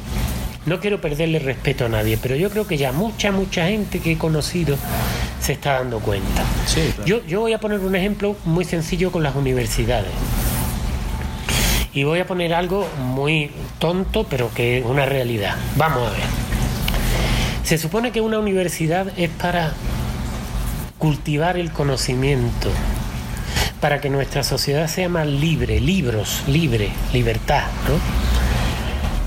[0.67, 4.13] No quiero perderle respeto a nadie, pero yo creo que ya mucha, mucha gente que
[4.13, 4.77] he conocido
[5.41, 6.45] se está dando cuenta.
[7.07, 10.13] yo, yo voy a poner un ejemplo muy sencillo con las universidades.
[11.95, 15.57] Y voy a poner algo muy tonto, pero que es una realidad.
[15.77, 16.21] Vamos a ver.
[17.65, 19.73] Se supone que una universidad es para
[20.99, 22.71] cultivar el conocimiento,
[23.81, 27.95] para que nuestra sociedad sea más libre, libros, libre, libertad, ¿no?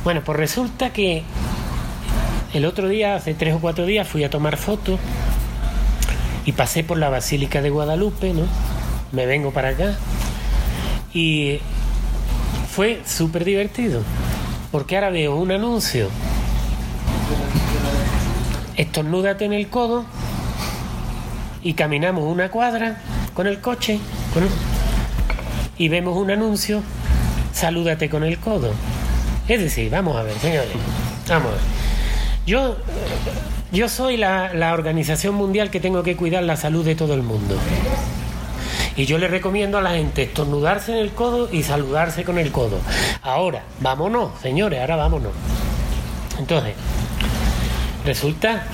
[0.03, 1.23] Bueno, pues resulta que
[2.53, 4.99] el otro día, hace tres o cuatro días, fui a tomar fotos
[6.45, 8.45] y pasé por la Basílica de Guadalupe, ¿no?
[9.11, 9.95] Me vengo para acá
[11.13, 11.59] y
[12.73, 14.01] fue súper divertido,
[14.71, 16.09] porque ahora veo un anuncio.
[18.75, 20.05] Estornúdate en el codo
[21.61, 23.01] y caminamos una cuadra
[23.33, 23.99] con el coche
[25.77, 26.81] y vemos un anuncio,
[27.53, 28.71] salúdate con el codo.
[29.47, 30.69] Es decir, vamos a ver, señores,
[31.27, 31.61] vamos a ver.
[32.45, 32.77] Yo,
[33.71, 37.23] yo soy la, la organización mundial que tengo que cuidar la salud de todo el
[37.23, 37.55] mundo.
[38.95, 42.51] Y yo le recomiendo a la gente estornudarse en el codo y saludarse con el
[42.51, 42.79] codo.
[43.23, 45.31] Ahora, vámonos, señores, ahora vámonos.
[46.37, 46.73] Entonces,
[48.05, 48.65] resulta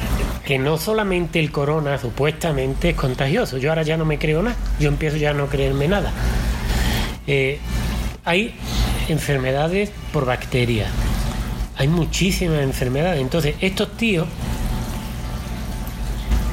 [0.47, 3.57] que no solamente el corona supuestamente es contagioso.
[3.57, 4.55] Yo ahora ya no me creo nada.
[4.79, 6.13] Yo empiezo ya a no creerme nada.
[7.27, 7.59] Eh,
[8.23, 8.55] hay
[9.09, 10.89] enfermedades por bacterias.
[11.75, 13.19] Hay muchísimas enfermedades.
[13.19, 14.25] Entonces, estos tíos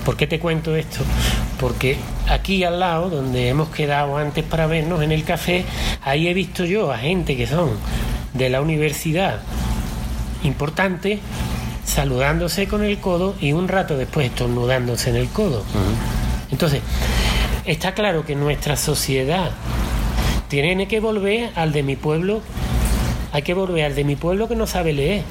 [0.05, 1.03] ¿Por qué te cuento esto?
[1.61, 1.97] Porque
[2.29, 5.65] aquí al lado, donde hemos quedado antes para vernos en el café,
[6.03, 7.71] ahí he visto yo a gente que son
[8.35, 9.41] de la universidad
[10.43, 11.21] importante
[11.85, 15.63] saludándose con el codo y un rato después estornudándose en el codo.
[16.51, 16.81] Entonces,
[17.65, 19.51] está claro que nuestra sociedad
[20.49, 22.41] tiene que volver al de mi pueblo,
[23.33, 25.23] hay que volver al de mi pueblo que no sabe leer.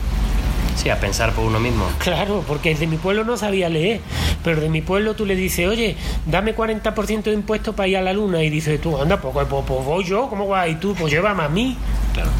[0.76, 1.88] Sí, a pensar por uno mismo.
[2.00, 4.02] Claro, porque el de mi pueblo no sabía leer,
[4.44, 8.02] pero de mi pueblo tú le dices, oye, dame 40% de impuestos para ir a
[8.02, 10.68] la luna, y dices tú, anda, pues, pues, pues voy yo, ¿cómo vas?
[10.70, 11.78] Y tú, pues llévame a mí.
[12.14, 12.32] Claro.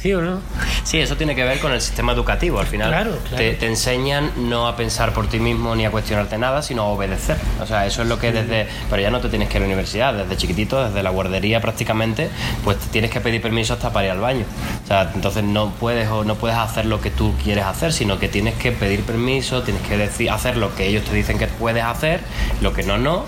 [0.00, 0.40] ¿Sí o no?
[0.82, 2.58] Sí, eso tiene que ver con el sistema educativo.
[2.58, 6.62] Al final claro, Te, enseñan no a pensar por ti mismo ni a cuestionarte nada,
[6.62, 7.36] sino a obedecer.
[7.60, 8.66] O sea, eso es lo que desde...
[8.88, 11.60] Pero ya no te tienes que ir a la universidad, desde chiquitito, desde la guardería
[11.60, 12.30] prácticamente,
[12.64, 14.46] pues tienes que pedir permiso hasta para ir al baño.
[14.84, 18.18] O sea, entonces no puedes o no puedes hacer lo que tú quieres hacer, sino
[18.18, 21.46] que tienes que pedir permiso, tienes que decir, hacer lo que ellos te dicen que
[21.46, 22.20] puedes hacer,
[22.62, 23.26] lo que no, no.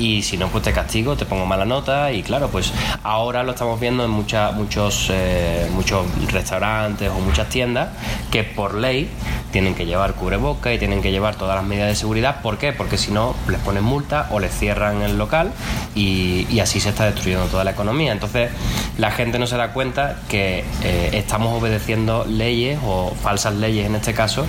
[0.00, 2.10] Y si no, pues te castigo, te pongo mala nota.
[2.10, 7.50] Y claro, pues ahora lo estamos viendo en mucha, muchos, eh, muchos restaurantes o muchas
[7.50, 7.90] tiendas
[8.30, 9.10] que por ley
[9.52, 12.40] tienen que llevar cubreboca y tienen que llevar todas las medidas de seguridad.
[12.40, 12.72] ¿Por qué?
[12.72, 15.52] Porque si no, les ponen multa o les cierran el local
[15.94, 18.12] y, así se está destruyendo toda la economía.
[18.12, 18.50] Entonces,
[18.96, 23.96] la gente no se da cuenta que eh, estamos obedeciendo leyes o falsas leyes en
[23.96, 24.46] este caso,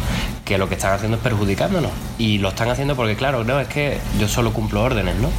[0.52, 1.92] que lo que están haciendo es perjudicándonos.
[2.18, 5.30] Y lo están haciendo porque, claro, no, es que yo solo cumplo órdenes, ¿no?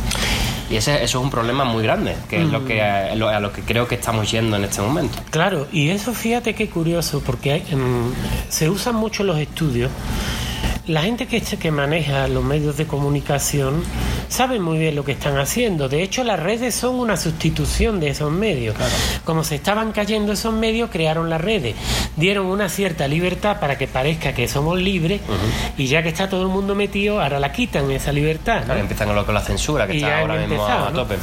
[0.70, 3.60] Y ese, eso es un problema muy grande, que es lo que a, lo, que
[3.60, 5.18] creo que estamos yendo en este momento.
[5.28, 8.10] Claro, y eso fíjate qué curioso, porque hay, em,
[8.48, 9.90] se usan mucho los estudios
[10.86, 13.82] la gente que, que maneja los medios de comunicación
[14.28, 15.88] sabe muy bien lo que están haciendo.
[15.88, 18.74] De hecho, las redes son una sustitución de esos medios.
[19.24, 21.76] Como se estaban cayendo esos medios, crearon las redes.
[22.16, 25.20] Dieron una cierta libertad para que parezca que somos libres
[25.76, 28.68] y ya que está todo el mundo metido, ahora la quitan esa libertad.
[28.76, 31.16] empiezan con la censura, que está ahora mismo a, tope.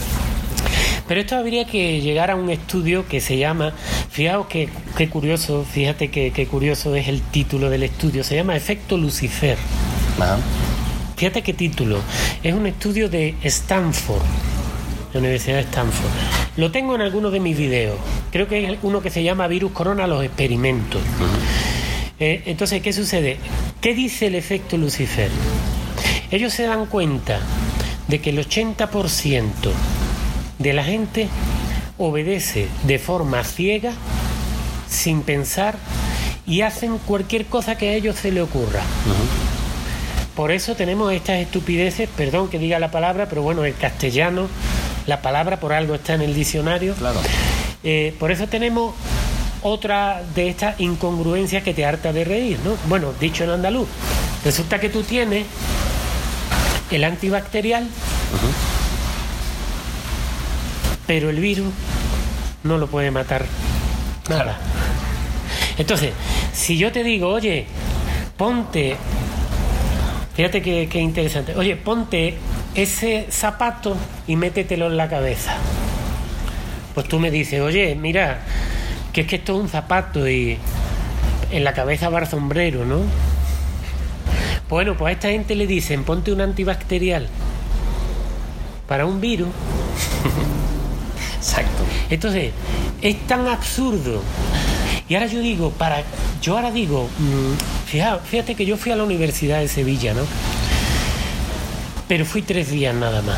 [1.10, 3.74] Pero esto habría que llegar a un estudio que se llama,
[4.12, 4.69] fijaos qué,
[5.10, 9.58] curioso, fíjate qué curioso es el título del estudio, se llama Efecto Lucifer.
[11.15, 12.00] Fíjate qué título,
[12.43, 14.22] es un estudio de Stanford,
[15.12, 16.12] la Universidad de Stanford.
[16.58, 17.98] Lo tengo en algunos de mis videos,
[18.32, 21.02] creo que es uno que se llama Virus Corona, los experimentos.
[22.19, 23.38] Eh, entonces, ¿qué sucede?
[23.82, 25.32] ¿Qué dice el efecto Lucifer?
[26.30, 27.39] Ellos se dan cuenta
[28.08, 29.50] de que el 80%
[30.60, 31.28] de la gente
[31.98, 33.91] obedece de forma ciega,
[34.89, 35.78] sin pensar,
[36.45, 38.82] y hacen cualquier cosa que a ellos se le ocurra.
[40.36, 44.48] Por eso tenemos estas estupideces, perdón que diga la palabra, pero bueno, el castellano,
[45.06, 46.93] la palabra por algo está en el diccionario.
[46.95, 47.19] Claro.
[47.84, 48.95] Eh, por eso tenemos
[49.62, 52.76] otra de estas incongruencias que te harta de reír, ¿no?
[52.88, 53.88] Bueno, dicho en andaluz,
[54.43, 55.45] resulta que tú tienes
[56.91, 57.88] el antibacterial
[61.10, 61.74] pero el virus
[62.62, 63.43] no lo puede matar
[64.30, 64.60] nada.
[65.80, 66.13] Entonces,
[66.54, 67.65] si yo te digo, oye,
[68.38, 68.95] ponte,
[70.36, 72.38] fíjate qué, interesante, oye, ponte
[72.76, 75.56] ese zapato y métetelo en la cabeza.
[76.93, 78.41] Pues tú me dices, oye, mira,
[79.12, 80.60] que es que esto es un zapato y
[81.50, 83.02] en la cabeza va el sombrero, ¿no?
[84.69, 87.28] Bueno, pues a esta gente le dicen, ponte un antibacterial
[88.88, 89.48] para un virus
[91.39, 91.84] Exacto.
[92.10, 92.52] Entonces,
[93.02, 94.21] es tan absurdo.
[95.08, 96.04] Y ahora yo digo, para,
[96.41, 100.23] yo ahora digo, mm, fíjate, fíjate que yo fui a la Universidad de Sevilla, ¿no?
[102.08, 103.37] Pero fui tres días nada más.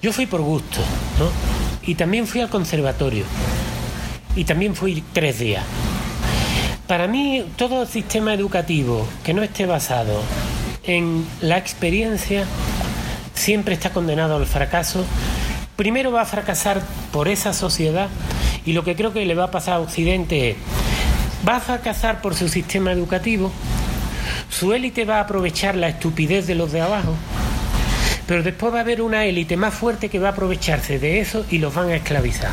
[0.00, 0.80] Yo fui por gusto,
[1.18, 1.30] ¿no?
[1.82, 3.24] Y también fui al conservatorio.
[4.36, 5.64] Y también fui tres días.
[6.86, 10.22] Para mí, todo sistema educativo que no esté basado
[10.84, 12.44] en la experiencia
[13.34, 15.04] siempre está condenado al fracaso
[15.80, 16.82] primero va a fracasar
[17.12, 18.08] por esa sociedad
[18.64, 20.56] y lo que creo que le va a pasar a Occidente es,
[21.46, 23.50] va a fracasar por su sistema educativo,
[24.48, 27.14] su élite va a aprovechar la estupidez de los de abajo,
[28.26, 31.44] pero después va a haber una élite más fuerte que va a aprovecharse de eso
[31.50, 32.52] y los van a esclavizar.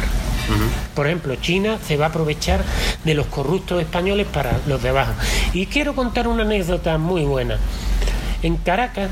[0.95, 2.63] Por ejemplo, China se va a aprovechar
[3.03, 5.13] de los corruptos españoles para los de abajo.
[5.53, 7.57] Y quiero contar una anécdota muy buena.
[8.43, 9.09] En Caracas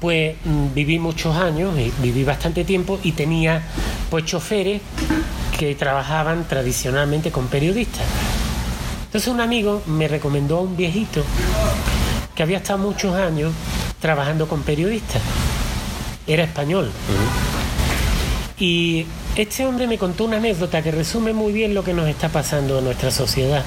[0.00, 3.62] pues mm, viví muchos años, viví bastante tiempo y tenía
[4.08, 4.80] pues choferes
[5.58, 8.06] que trabajaban tradicionalmente con periodistas.
[9.06, 11.22] Entonces un amigo me recomendó a un viejito
[12.34, 13.52] que había estado muchos años
[14.00, 15.20] trabajando con periodistas.
[16.26, 16.90] Era español.
[18.58, 19.04] Y
[19.36, 22.78] este hombre me contó una anécdota que resume muy bien lo que nos está pasando
[22.78, 23.64] en nuestra sociedad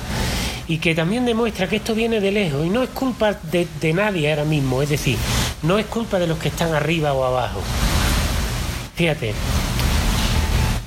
[0.67, 3.93] y que también demuestra que esto viene de lejos y no es culpa de, de
[3.93, 5.17] nadie ahora mismo, es decir,
[5.63, 7.61] no es culpa de los que están arriba o abajo.
[8.95, 9.33] Fíjate,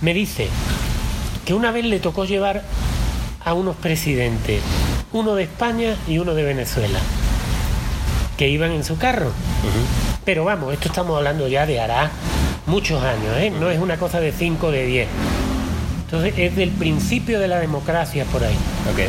[0.03, 0.49] me dice
[1.45, 2.62] que una vez le tocó llevar
[3.45, 4.62] a unos presidentes,
[5.12, 6.99] uno de España y uno de Venezuela,
[8.37, 9.33] que iban en su carro.
[10.24, 12.11] Pero vamos, esto estamos hablando ya de hará
[12.66, 13.51] muchos años, ¿eh?
[13.51, 15.09] no es una cosa de 5 o de 10.
[16.05, 18.57] Entonces es del principio de la democracia por ahí.
[18.93, 19.09] Okay.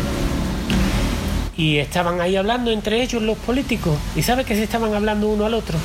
[1.58, 3.98] Y estaban ahí hablando entre ellos los políticos.
[4.16, 5.80] ¿Y sabe que se estaban hablando uno al otro?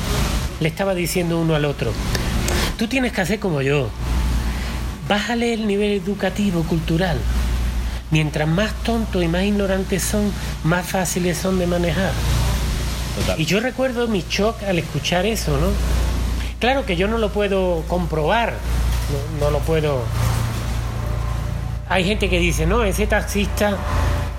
[0.60, 1.92] Le estaba diciendo uno al otro.
[2.76, 3.88] Tú tienes que hacer como yo.
[5.08, 7.18] Bájale el nivel educativo, cultural.
[8.10, 10.30] Mientras más tontos y más ignorantes son,
[10.64, 12.12] más fáciles son de manejar.
[13.38, 15.68] Y yo recuerdo mi shock al escuchar eso, ¿no?
[16.60, 18.54] Claro que yo no lo puedo comprobar,
[19.40, 20.02] no, no lo puedo...
[21.88, 23.76] Hay gente que dice, no, ese taxista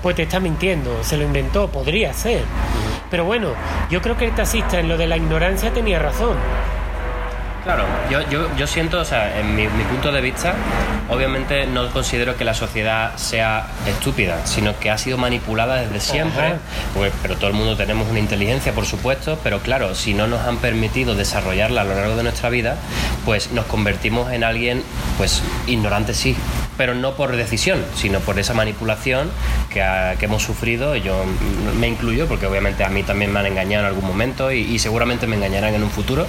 [0.04, 2.42] pues te está mintiendo, se lo inventó, podría ser.
[3.10, 3.54] Pero bueno,
[3.88, 6.36] yo creo que el taxista en lo de la ignorancia tenía razón.
[7.64, 10.54] Claro, yo, yo, yo siento, o sea, en mi, punto de vista,
[11.08, 16.56] obviamente no considero que la sociedad sea estúpida, sino que ha sido manipulada desde siempre,
[16.94, 20.42] pues, pero todo el mundo tenemos una inteligencia, por supuesto, pero claro, si no nos
[20.46, 22.76] han permitido desarrollarla a lo largo de nuestra vida,
[23.24, 24.82] pues nos convertimos en alguien,
[25.16, 26.36] pues, ignorante sí,
[26.76, 29.30] pero no por decisión, sino por esa manipulación
[29.70, 29.80] que,
[30.20, 30.96] hemos sufrido.
[30.96, 31.24] Yo
[31.78, 35.26] me incluyo, porque obviamente a mí también me han engañado en algún momento y, seguramente
[35.26, 36.26] me engañarán en un futuro,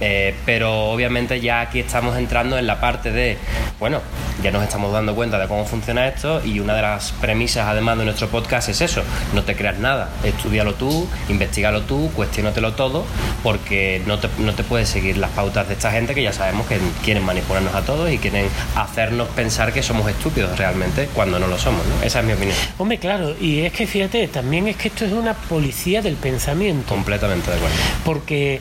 [0.00, 3.38] eh, pero obviamente ya aquí estamos entrando en la parte de,
[3.78, 4.00] bueno,
[4.42, 7.98] ya nos estamos dando cuenta de cómo funciona esto y una de las premisas además
[7.98, 9.02] de nuestro podcast es eso,
[9.34, 13.04] no te creas nada, estudialo tú, investigalo tú, cuestionatelo todo,
[13.42, 16.66] porque no te, no te puedes seguir las pautas de esta gente que ya sabemos
[16.66, 21.46] que quieren manipularnos a todos y quieren hacernos pensar que somos estúpidos realmente cuando no
[21.46, 22.02] lo somos, ¿no?
[22.02, 22.56] Esa es mi opinión.
[22.78, 26.88] Hombre, claro, y es que fíjate, también es que esto es una policía del pensamiento.
[26.88, 27.76] Completamente de acuerdo.
[28.04, 28.60] Porque,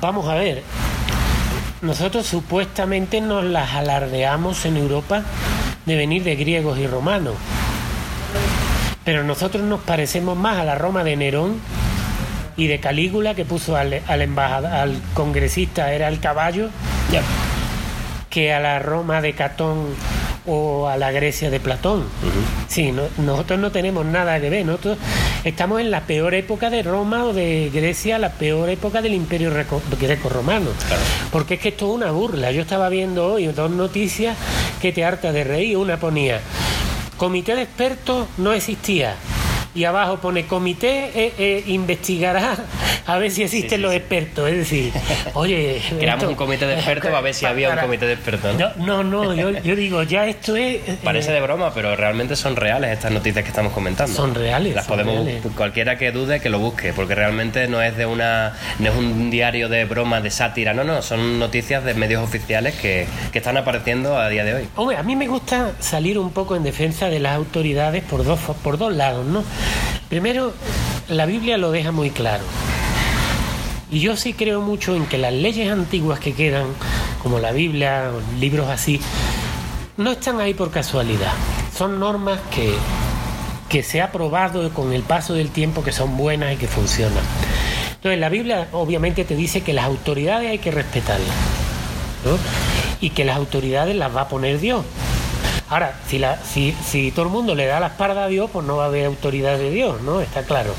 [0.00, 0.62] vamos a ver,
[1.80, 5.22] nosotros supuestamente nos las alardeamos en Europa
[5.86, 7.34] de venir de griegos y romanos.
[9.04, 11.60] Pero nosotros nos parecemos más a la Roma de Nerón
[12.56, 16.68] y de Calígula que puso al, al embajador, al congresista, era el caballo.
[18.28, 19.86] Que a la Roma de Catón
[20.46, 22.04] o a la Grecia de Platón.
[22.68, 24.98] Sí, nosotros no tenemos nada que ver, nosotros
[25.44, 29.52] estamos en la peor época de Roma o de Grecia, la peor época del imperio
[30.00, 30.70] greco-romano.
[31.30, 32.52] Porque es que esto es una burla.
[32.52, 34.36] Yo estaba viendo hoy dos noticias
[34.80, 35.76] que te harta de reír.
[35.76, 36.40] Una ponía,
[37.16, 39.16] comité de expertos no existía
[39.78, 42.56] y abajo pone comité eh, eh, investigará
[43.06, 44.50] a ver si existen los expertos.
[44.50, 44.92] Es decir,
[45.34, 45.80] oye.
[45.98, 48.56] Creamos un comité de expertos a ver si había un comité de expertos.
[48.76, 50.76] No, no, yo, digo, ya esto es.
[50.88, 54.12] Eh, Parece de broma, pero realmente son reales estas noticias que estamos comentando.
[54.12, 54.74] Son reales.
[54.74, 55.26] Las podemos.
[55.56, 58.54] Cualquiera que dude que lo busque, porque realmente no es de una.
[58.80, 62.74] No es un diario de broma, de sátira, no, no, son noticias de medios oficiales
[62.74, 64.68] que, que están apareciendo a día de hoy.
[64.74, 68.40] Hombre, a mí me gusta salir un poco en defensa de las autoridades por dos,
[68.62, 69.44] por dos lados, ¿no?
[70.08, 70.54] Primero,
[71.08, 72.44] la Biblia lo deja muy claro.
[73.90, 76.66] Y yo sí creo mucho en que las leyes antiguas que quedan,
[77.22, 79.00] como la Biblia, libros así,
[79.96, 81.32] no están ahí por casualidad.
[81.76, 82.74] Son normas que,
[83.68, 87.24] que se ha probado con el paso del tiempo que son buenas y que funcionan.
[87.94, 91.34] Entonces la Biblia obviamente te dice que las autoridades hay que respetarlas.
[93.00, 94.84] Y que las autoridades las va a poner Dios.
[95.70, 98.86] Ahora, si, todo el mundo le da la espalda a Dios, pues no va a
[98.86, 100.20] haber autoridad de Dios, ¿no?
[100.22, 100.74] Está claro.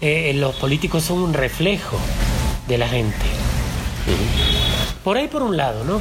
[0.00, 1.98] Eh, los políticos son un reflejo
[2.68, 3.26] de la gente.
[5.02, 6.00] Por ahí por un lado, ¿no?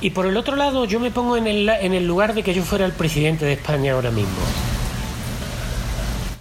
[0.00, 2.52] Y por el otro lado, yo me pongo en el, en el lugar de que
[2.52, 4.38] yo fuera el presidente de España ahora mismo.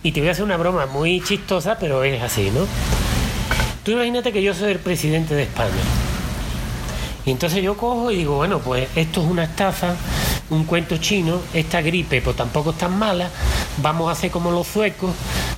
[0.04, 2.68] Y te voy a hacer una broma muy chistosa, pero es así, ¿no?
[3.84, 5.72] Tú imagínate que yo soy el presidente de España.
[7.26, 9.96] Y entonces yo cojo y digo, bueno, pues esto es una estafa,
[10.50, 13.30] un cuento chino, esta gripe pues tampoco es tan mala,
[13.82, 15.12] vamos a hacer como los suecos,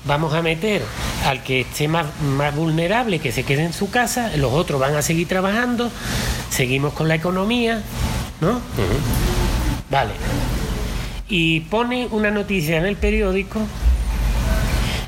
[0.05, 0.81] vamos a meter
[1.25, 4.95] al que esté más, más vulnerable, que se quede en su casa, los otros van
[4.95, 5.91] a seguir trabajando,
[6.49, 7.83] seguimos con la economía,
[8.41, 8.59] ¿no?
[9.91, 10.13] Vale.
[11.27, 13.59] Y pone una noticia en el periódico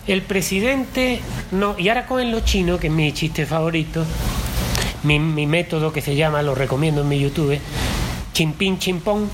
[0.05, 1.19] El presidente,
[1.51, 4.05] no, y ahora con los chinos, que es mi chiste favorito,
[5.03, 7.59] mi, mi método que se llama, lo recomiendo en mi YouTube,
[8.33, 9.29] chimpín chimpón,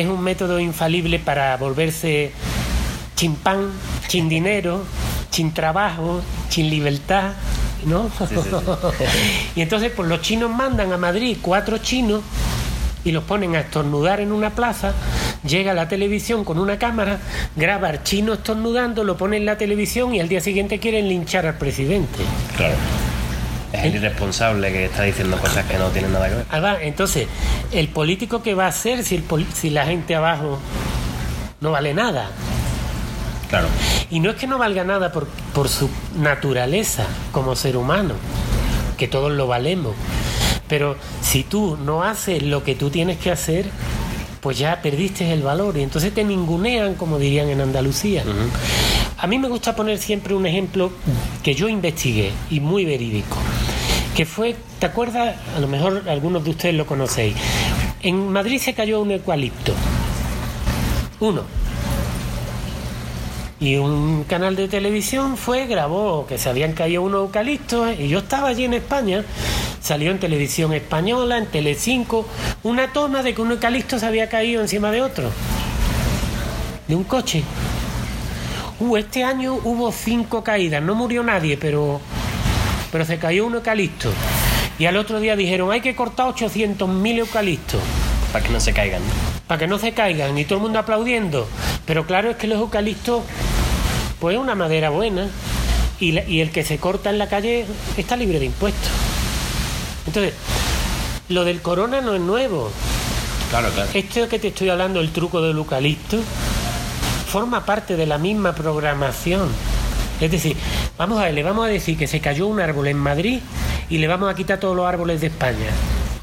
[0.00, 2.32] es un método infalible para volverse
[3.16, 3.70] chimpán,
[4.08, 4.84] sin dinero,
[5.30, 7.32] sin trabajo, sin libertad,
[7.86, 8.10] ¿no?
[9.56, 12.22] y entonces, pues los chinos mandan a Madrid cuatro chinos
[13.04, 14.92] y los ponen a estornudar en una plaza,
[15.46, 17.18] llega la televisión con una cámara,
[17.56, 21.46] graba al chino estornudando, lo pone en la televisión y al día siguiente quieren linchar
[21.46, 22.18] al presidente.
[22.56, 22.74] Claro.
[23.72, 26.46] Es el irresponsable que está diciendo cosas que no tienen nada que ver.
[26.50, 27.26] Ah, entonces,
[27.72, 29.22] ¿el político qué va a hacer si,
[29.54, 30.58] si la gente abajo
[31.60, 32.30] no vale nada?
[33.48, 33.68] Claro.
[34.10, 38.14] Y no es que no valga nada por, por su naturaleza como ser humano,
[38.96, 39.94] que todos lo valemos.
[40.68, 43.66] Pero si tú no haces lo que tú tienes que hacer,
[44.42, 48.24] pues ya perdiste el valor y entonces te ningunean, como dirían en Andalucía.
[49.18, 50.90] A mí me gusta poner siempre un ejemplo
[51.44, 53.36] que yo investigué y muy verídico,
[54.14, 55.36] que fue, ¿te acuerdas?
[55.56, 57.34] A lo mejor algunos de ustedes lo conocéis.
[58.02, 59.72] En Madrid se cayó un eucalipto.
[61.20, 61.42] Uno.
[63.60, 68.18] Y un canal de televisión fue, grabó que se habían caído unos eucaliptos y yo
[68.18, 69.24] estaba allí en España
[69.82, 72.26] salió en televisión española, en Telecinco,
[72.62, 75.30] una toma de que un eucalipto se había caído encima de otro,
[76.86, 77.42] de un coche.
[78.78, 82.00] Uh, este año hubo cinco caídas, no murió nadie, pero,
[82.92, 84.12] pero se cayó un eucalipto.
[84.78, 87.80] Y al otro día dijeron, hay que cortar 800.000 eucaliptos.
[88.32, 89.02] Para que no se caigan.
[89.46, 91.48] Para que no se caigan, y todo el mundo aplaudiendo.
[91.86, 93.22] Pero claro, es que los eucaliptos,
[94.20, 95.26] pues es una madera buena,
[95.98, 97.64] y, y el que se corta en la calle
[97.96, 98.90] está libre de impuestos.
[100.06, 100.34] Entonces,
[101.28, 102.70] lo del corona no es nuevo.
[103.50, 103.90] Claro, claro.
[103.94, 106.18] Esto que te estoy hablando, el truco del eucalipto,
[107.26, 109.48] forma parte de la misma programación.
[110.22, 110.56] Es decir,
[110.96, 113.40] vamos a ver, le vamos a decir que se cayó un árbol en Madrid
[113.90, 115.66] y le vamos a quitar todos los árboles de España.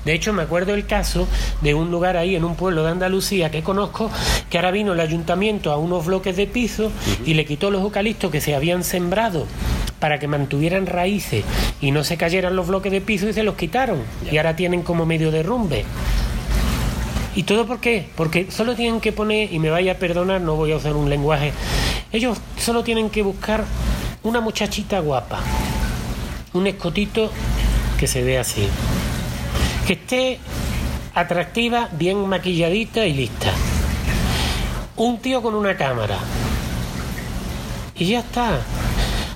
[0.06, 1.28] De hecho, me acuerdo el caso
[1.60, 4.10] de un lugar ahí en un pueblo de Andalucía que conozco,
[4.50, 6.94] que ahora vino el ayuntamiento a unos bloques de piso
[7.26, 9.46] y le quitó los eucaliptos que se habían sembrado
[10.00, 11.44] para que mantuvieran raíces
[11.82, 14.02] y no se cayeran los bloques de piso y se los quitaron.
[14.32, 15.84] Y ahora tienen como medio derrumbe.
[17.36, 18.08] ¿Y todo por qué?
[18.16, 21.10] Porque solo tienen que poner, y me vaya a perdonar, no voy a usar un
[21.10, 21.54] lenguaje,
[22.12, 23.66] ellos solo tienen que buscar
[24.24, 25.40] una muchachita guapa,
[26.54, 27.32] un escotito
[28.00, 28.68] que se ve así,
[29.86, 30.40] que esté
[31.14, 33.52] atractiva, bien maquilladita y lista.
[34.96, 36.18] Un tío con una cámara.
[37.96, 38.60] Y ya está.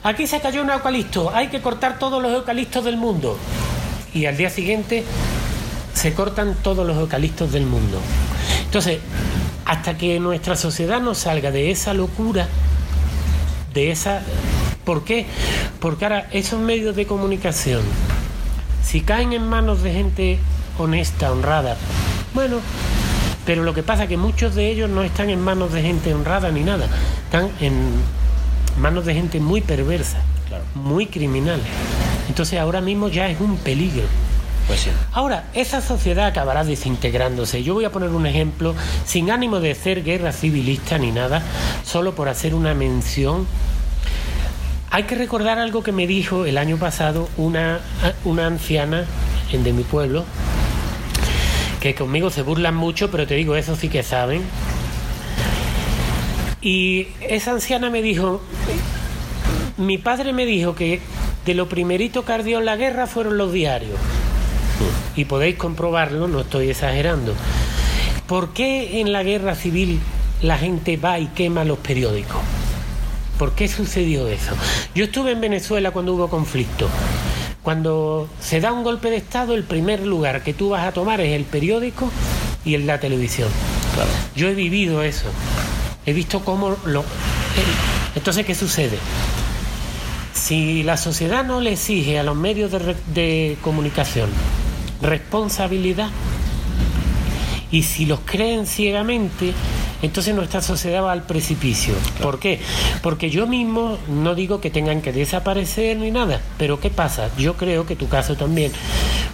[0.03, 3.37] Aquí se cayó un eucalipto, hay que cortar todos los eucaliptos del mundo.
[4.13, 5.03] Y al día siguiente
[5.93, 7.99] se cortan todos los eucaliptos del mundo.
[8.65, 8.99] Entonces,
[9.65, 12.47] hasta que nuestra sociedad no salga de esa locura,
[13.73, 14.21] de esa...
[14.83, 15.25] ¿Por qué?
[15.79, 17.81] Porque ahora esos medios de comunicación,
[18.83, 20.39] si caen en manos de gente
[20.77, 21.77] honesta, honrada,
[22.33, 22.57] bueno,
[23.45, 26.13] pero lo que pasa es que muchos de ellos no están en manos de gente
[26.13, 26.87] honrada ni nada,
[27.25, 27.73] están en
[28.77, 30.17] manos de gente muy perversa,
[30.75, 31.61] muy criminal.
[32.27, 34.03] Entonces ahora mismo ya es un peligro.
[34.67, 34.87] Pues.
[35.11, 37.63] Ahora, esa sociedad acabará desintegrándose.
[37.63, 41.41] Yo voy a poner un ejemplo, sin ánimo de ser guerra civilista ni nada,
[41.83, 43.45] solo por hacer una mención.
[44.89, 47.79] Hay que recordar algo que me dijo el año pasado una,
[48.25, 49.05] una anciana
[49.51, 50.25] de mi pueblo,
[51.79, 54.41] que conmigo se burlan mucho, pero te digo, eso sí que saben,
[56.63, 58.41] y esa anciana me dijo,
[59.77, 61.01] mi padre me dijo que
[61.45, 63.99] de lo primerito que ardió en la guerra fueron los diarios.
[65.15, 67.33] Y podéis comprobarlo, no estoy exagerando.
[68.27, 69.99] ¿Por qué en la guerra civil
[70.41, 72.41] la gente va y quema los periódicos?
[73.37, 74.55] ¿Por qué sucedió eso?
[74.95, 76.87] Yo estuve en Venezuela cuando hubo conflicto.
[77.61, 81.21] Cuando se da un golpe de Estado, el primer lugar que tú vas a tomar
[81.21, 82.11] es el periódico
[82.65, 83.49] y el la televisión.
[84.35, 85.27] Yo he vivido eso.
[86.05, 87.03] He visto cómo lo...
[88.15, 88.97] Entonces, ¿qué sucede?
[90.33, 92.71] Si la sociedad no le exige a los medios
[93.13, 94.29] de, comunicación
[95.03, 96.09] responsabilidad
[97.71, 99.51] y si los creen ciegamente,
[100.03, 101.95] entonces nuestra sociedad va al precipicio.
[102.21, 102.59] ¿Por qué?
[103.01, 107.31] Porque yo mismo no digo que tengan que desaparecer ni nada, pero ¿qué pasa?
[107.35, 108.71] Yo creo que tu caso también.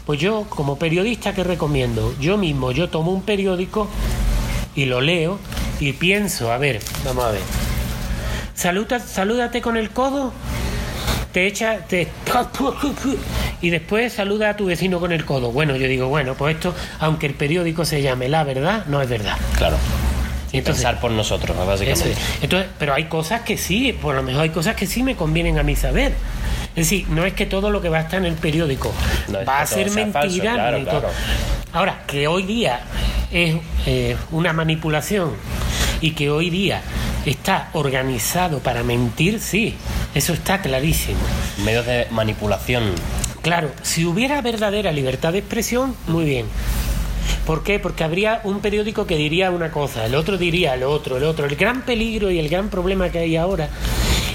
[0.05, 2.15] Pues yo, como periodista, ¿qué recomiendo?
[2.21, 3.89] Yo mismo, yo tomo un periódico
[4.73, 5.37] y lo leo
[5.81, 7.41] y pienso, a ver, vamos a ver.
[8.53, 10.31] Saluda, salúdate con el codo,
[11.31, 12.07] te echa, te
[13.61, 15.51] y después saluda a tu vecino con el codo.
[15.51, 19.09] Bueno, yo digo, bueno, pues esto, aunque el periódico se llame La Verdad, no es
[19.09, 19.37] verdad.
[19.57, 19.77] Claro.
[20.51, 22.15] Y pensar por nosotros, básicamente.
[22.41, 25.59] Entonces, pero hay cosas que sí, por lo mejor hay cosas que sí me convienen
[25.59, 26.13] a mí saber.
[26.69, 28.91] Es decir, no es que todo lo que va a estar en el periódico
[29.47, 30.75] va a ser mentira.
[31.71, 32.81] Ahora, que hoy día
[33.31, 35.33] es eh, una manipulación
[36.01, 36.81] y que hoy día
[37.25, 39.75] está organizado para mentir, sí,
[40.15, 41.19] eso está clarísimo.
[41.63, 42.93] Medios de manipulación.
[43.41, 46.45] Claro, si hubiera verdadera libertad de expresión, muy bien.
[47.45, 47.79] ¿Por qué?
[47.79, 51.45] Porque habría un periódico que diría una cosa, el otro diría lo otro, el otro.
[51.45, 53.69] El gran peligro y el gran problema que hay ahora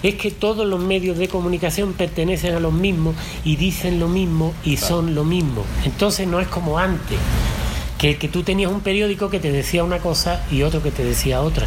[0.03, 3.15] es que todos los medios de comunicación pertenecen a los mismos
[3.45, 5.65] y dicen lo mismo y son lo mismo.
[5.85, 7.19] Entonces no es como antes
[8.05, 11.03] que, que, tú tenías un periódico que te decía una cosa y otro que te
[11.03, 11.67] decía otra.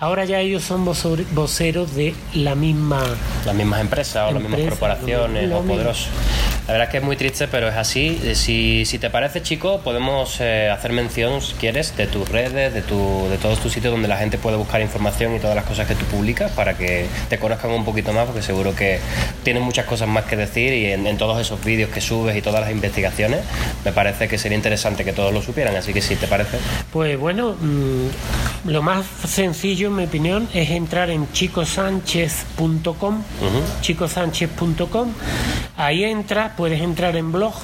[0.00, 3.04] Ahora ya ellos son voceros de la misma...
[3.44, 6.08] Las mismas empresas o las mismas corporaciones o poderosos.
[6.66, 8.20] La verdad es que es muy triste, pero es así.
[8.24, 12.74] Eh, si, si te parece, chico, podemos eh, hacer mención, si quieres, de tus redes,
[12.74, 15.64] de, tu, de todos tus sitios donde la gente puede buscar información y todas las
[15.64, 18.98] cosas que tú publicas para que te conozcan un poquito más, porque seguro que
[19.44, 22.60] tienes muchas cosas más que decir y en, todos esos vídeos que subes y todas
[22.60, 23.42] las investigaciones,
[23.84, 25.75] me parece que sería interesante que todos lo supieran.
[25.76, 26.58] Así que si te parece.
[26.92, 33.22] Pues bueno, mm, lo más sencillo, en mi opinión, es entrar en chicosánchez.com,
[33.80, 35.12] chicosánchez.com,
[35.76, 37.54] ahí entras puedes entrar en blog.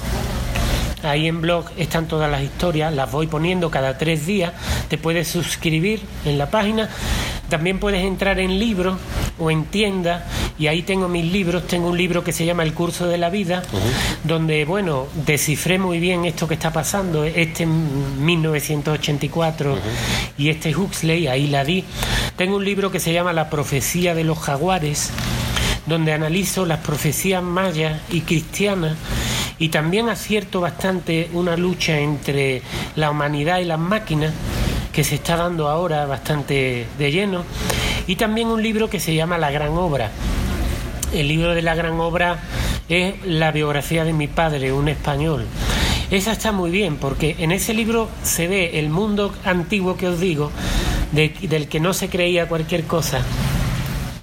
[1.03, 4.53] Ahí en blog están todas las historias, las voy poniendo cada tres días.
[4.87, 6.89] Te puedes suscribir en la página.
[7.53, 8.97] También puedes entrar en libros
[9.37, 10.23] o en tiendas
[10.57, 11.67] y ahí tengo mis libros.
[11.67, 13.61] Tengo un libro que se llama El curso de la vida,
[14.23, 17.25] donde, bueno, descifré muy bien esto que está pasando.
[17.25, 19.77] Este 1984
[20.35, 21.83] y este Huxley, ahí la di.
[22.37, 25.11] Tengo un libro que se llama La profecía de los jaguares
[25.85, 28.97] donde analizo las profecías mayas y cristianas
[29.59, 32.63] y también acierto bastante una lucha entre
[32.95, 34.33] la humanidad y las máquinas
[34.93, 37.43] que se está dando ahora bastante de lleno
[38.05, 40.11] y también un libro que se llama La Gran Obra.
[41.11, 42.39] El libro de la Gran Obra
[42.87, 45.45] es la biografía de mi padre, un español.
[46.11, 50.19] Esa está muy bien porque en ese libro se ve el mundo antiguo que os
[50.19, 50.51] digo,
[51.11, 53.21] del que no se creía cualquier cosa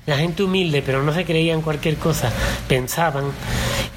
[0.07, 2.33] la gente humilde, pero no se creía en cualquier cosa,
[2.67, 3.27] pensaban,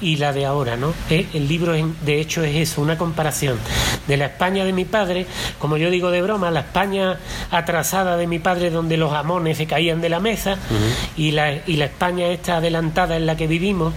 [0.00, 0.94] y la de ahora, ¿no?
[1.10, 3.58] Eh, el libro, de hecho, es eso, una comparación
[4.06, 5.26] de la España de mi padre,
[5.58, 7.18] como yo digo de broma, la España
[7.50, 10.58] atrasada de mi padre, donde los amones se caían de la mesa,
[11.16, 13.92] y, la, y la España esta adelantada en la que vivimos,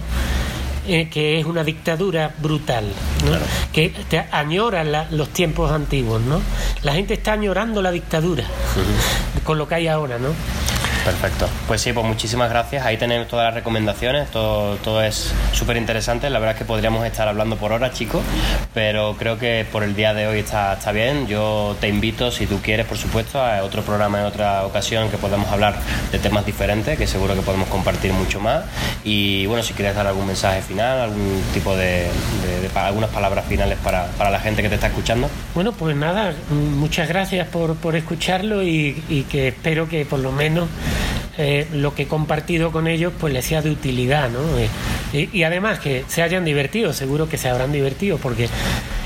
[0.86, 2.86] eh, que es una dictadura brutal,
[3.26, 3.36] ¿no?
[3.72, 6.40] que te añora los tiempos antiguos, ¿no?
[6.82, 8.44] La gente está añorando la dictadura
[9.44, 10.28] con lo que hay ahora, ¿no?
[11.04, 11.48] Perfecto.
[11.66, 12.84] Pues sí, pues muchísimas gracias.
[12.84, 14.30] Ahí tenemos todas las recomendaciones.
[14.30, 16.30] Todo, todo es súper interesante.
[16.30, 18.22] La verdad es que podríamos estar hablando por horas, chicos.
[18.74, 21.26] Pero creo que por el día de hoy está, está bien.
[21.26, 25.18] Yo te invito, si tú quieres, por supuesto, a otro programa en otra ocasión que
[25.18, 25.76] podamos hablar
[26.12, 28.64] de temas diferentes, que seguro que podemos compartir mucho más.
[29.04, 32.08] Y bueno, si quieres dar algún mensaje final, algún tipo de,
[32.74, 35.28] algunas palabras finales para, para, la gente que te está escuchando.
[35.54, 40.32] Bueno, pues nada, muchas gracias por, por escucharlo y, y que espero que por lo
[40.32, 40.68] menos
[41.40, 44.40] eh, lo que he compartido con ellos pues les sea de utilidad, ¿no?
[44.58, 48.48] Eh, y, además que se hayan divertido, seguro que se habrán divertido porque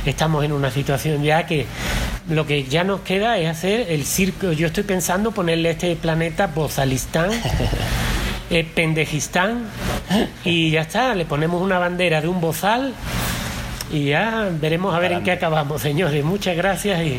[0.07, 1.67] estamos en una situación ya que
[2.29, 5.95] lo que ya nos queda es hacer el circo, yo estoy pensando ponerle a este
[5.97, 7.31] planeta Bozalistán.
[8.51, 9.65] Eh, Pendejistán
[10.45, 12.93] y ya está, le ponemos una bandera de un bozal
[13.91, 16.23] y ya veremos a ver en qué acabamos, señores.
[16.23, 17.19] Muchas gracias y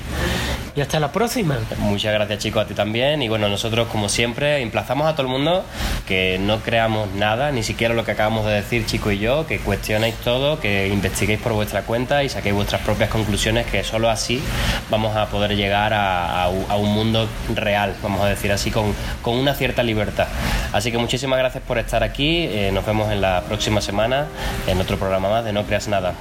[0.76, 1.58] y hasta la próxima.
[1.80, 5.32] Muchas gracias chicos a ti también y bueno, nosotros como siempre emplazamos a todo el
[5.32, 5.64] mundo
[6.08, 9.60] que no creamos nada, ni siquiera lo que acabamos de decir Chico y yo, que
[9.60, 14.42] cuestionéis todo, que investiguéis por vuestra cuenta y saquéis vuestras propias conclusiones, que solo así
[14.90, 19.54] vamos a poder llegar a, un mundo real, vamos a decir así, con, con, una
[19.54, 20.28] cierta libertad.
[20.72, 24.28] Así que muchísimas gracias por estar aquí, eh, nos vemos en la próxima semana
[24.68, 26.14] en otro programa más de No Creas Nada.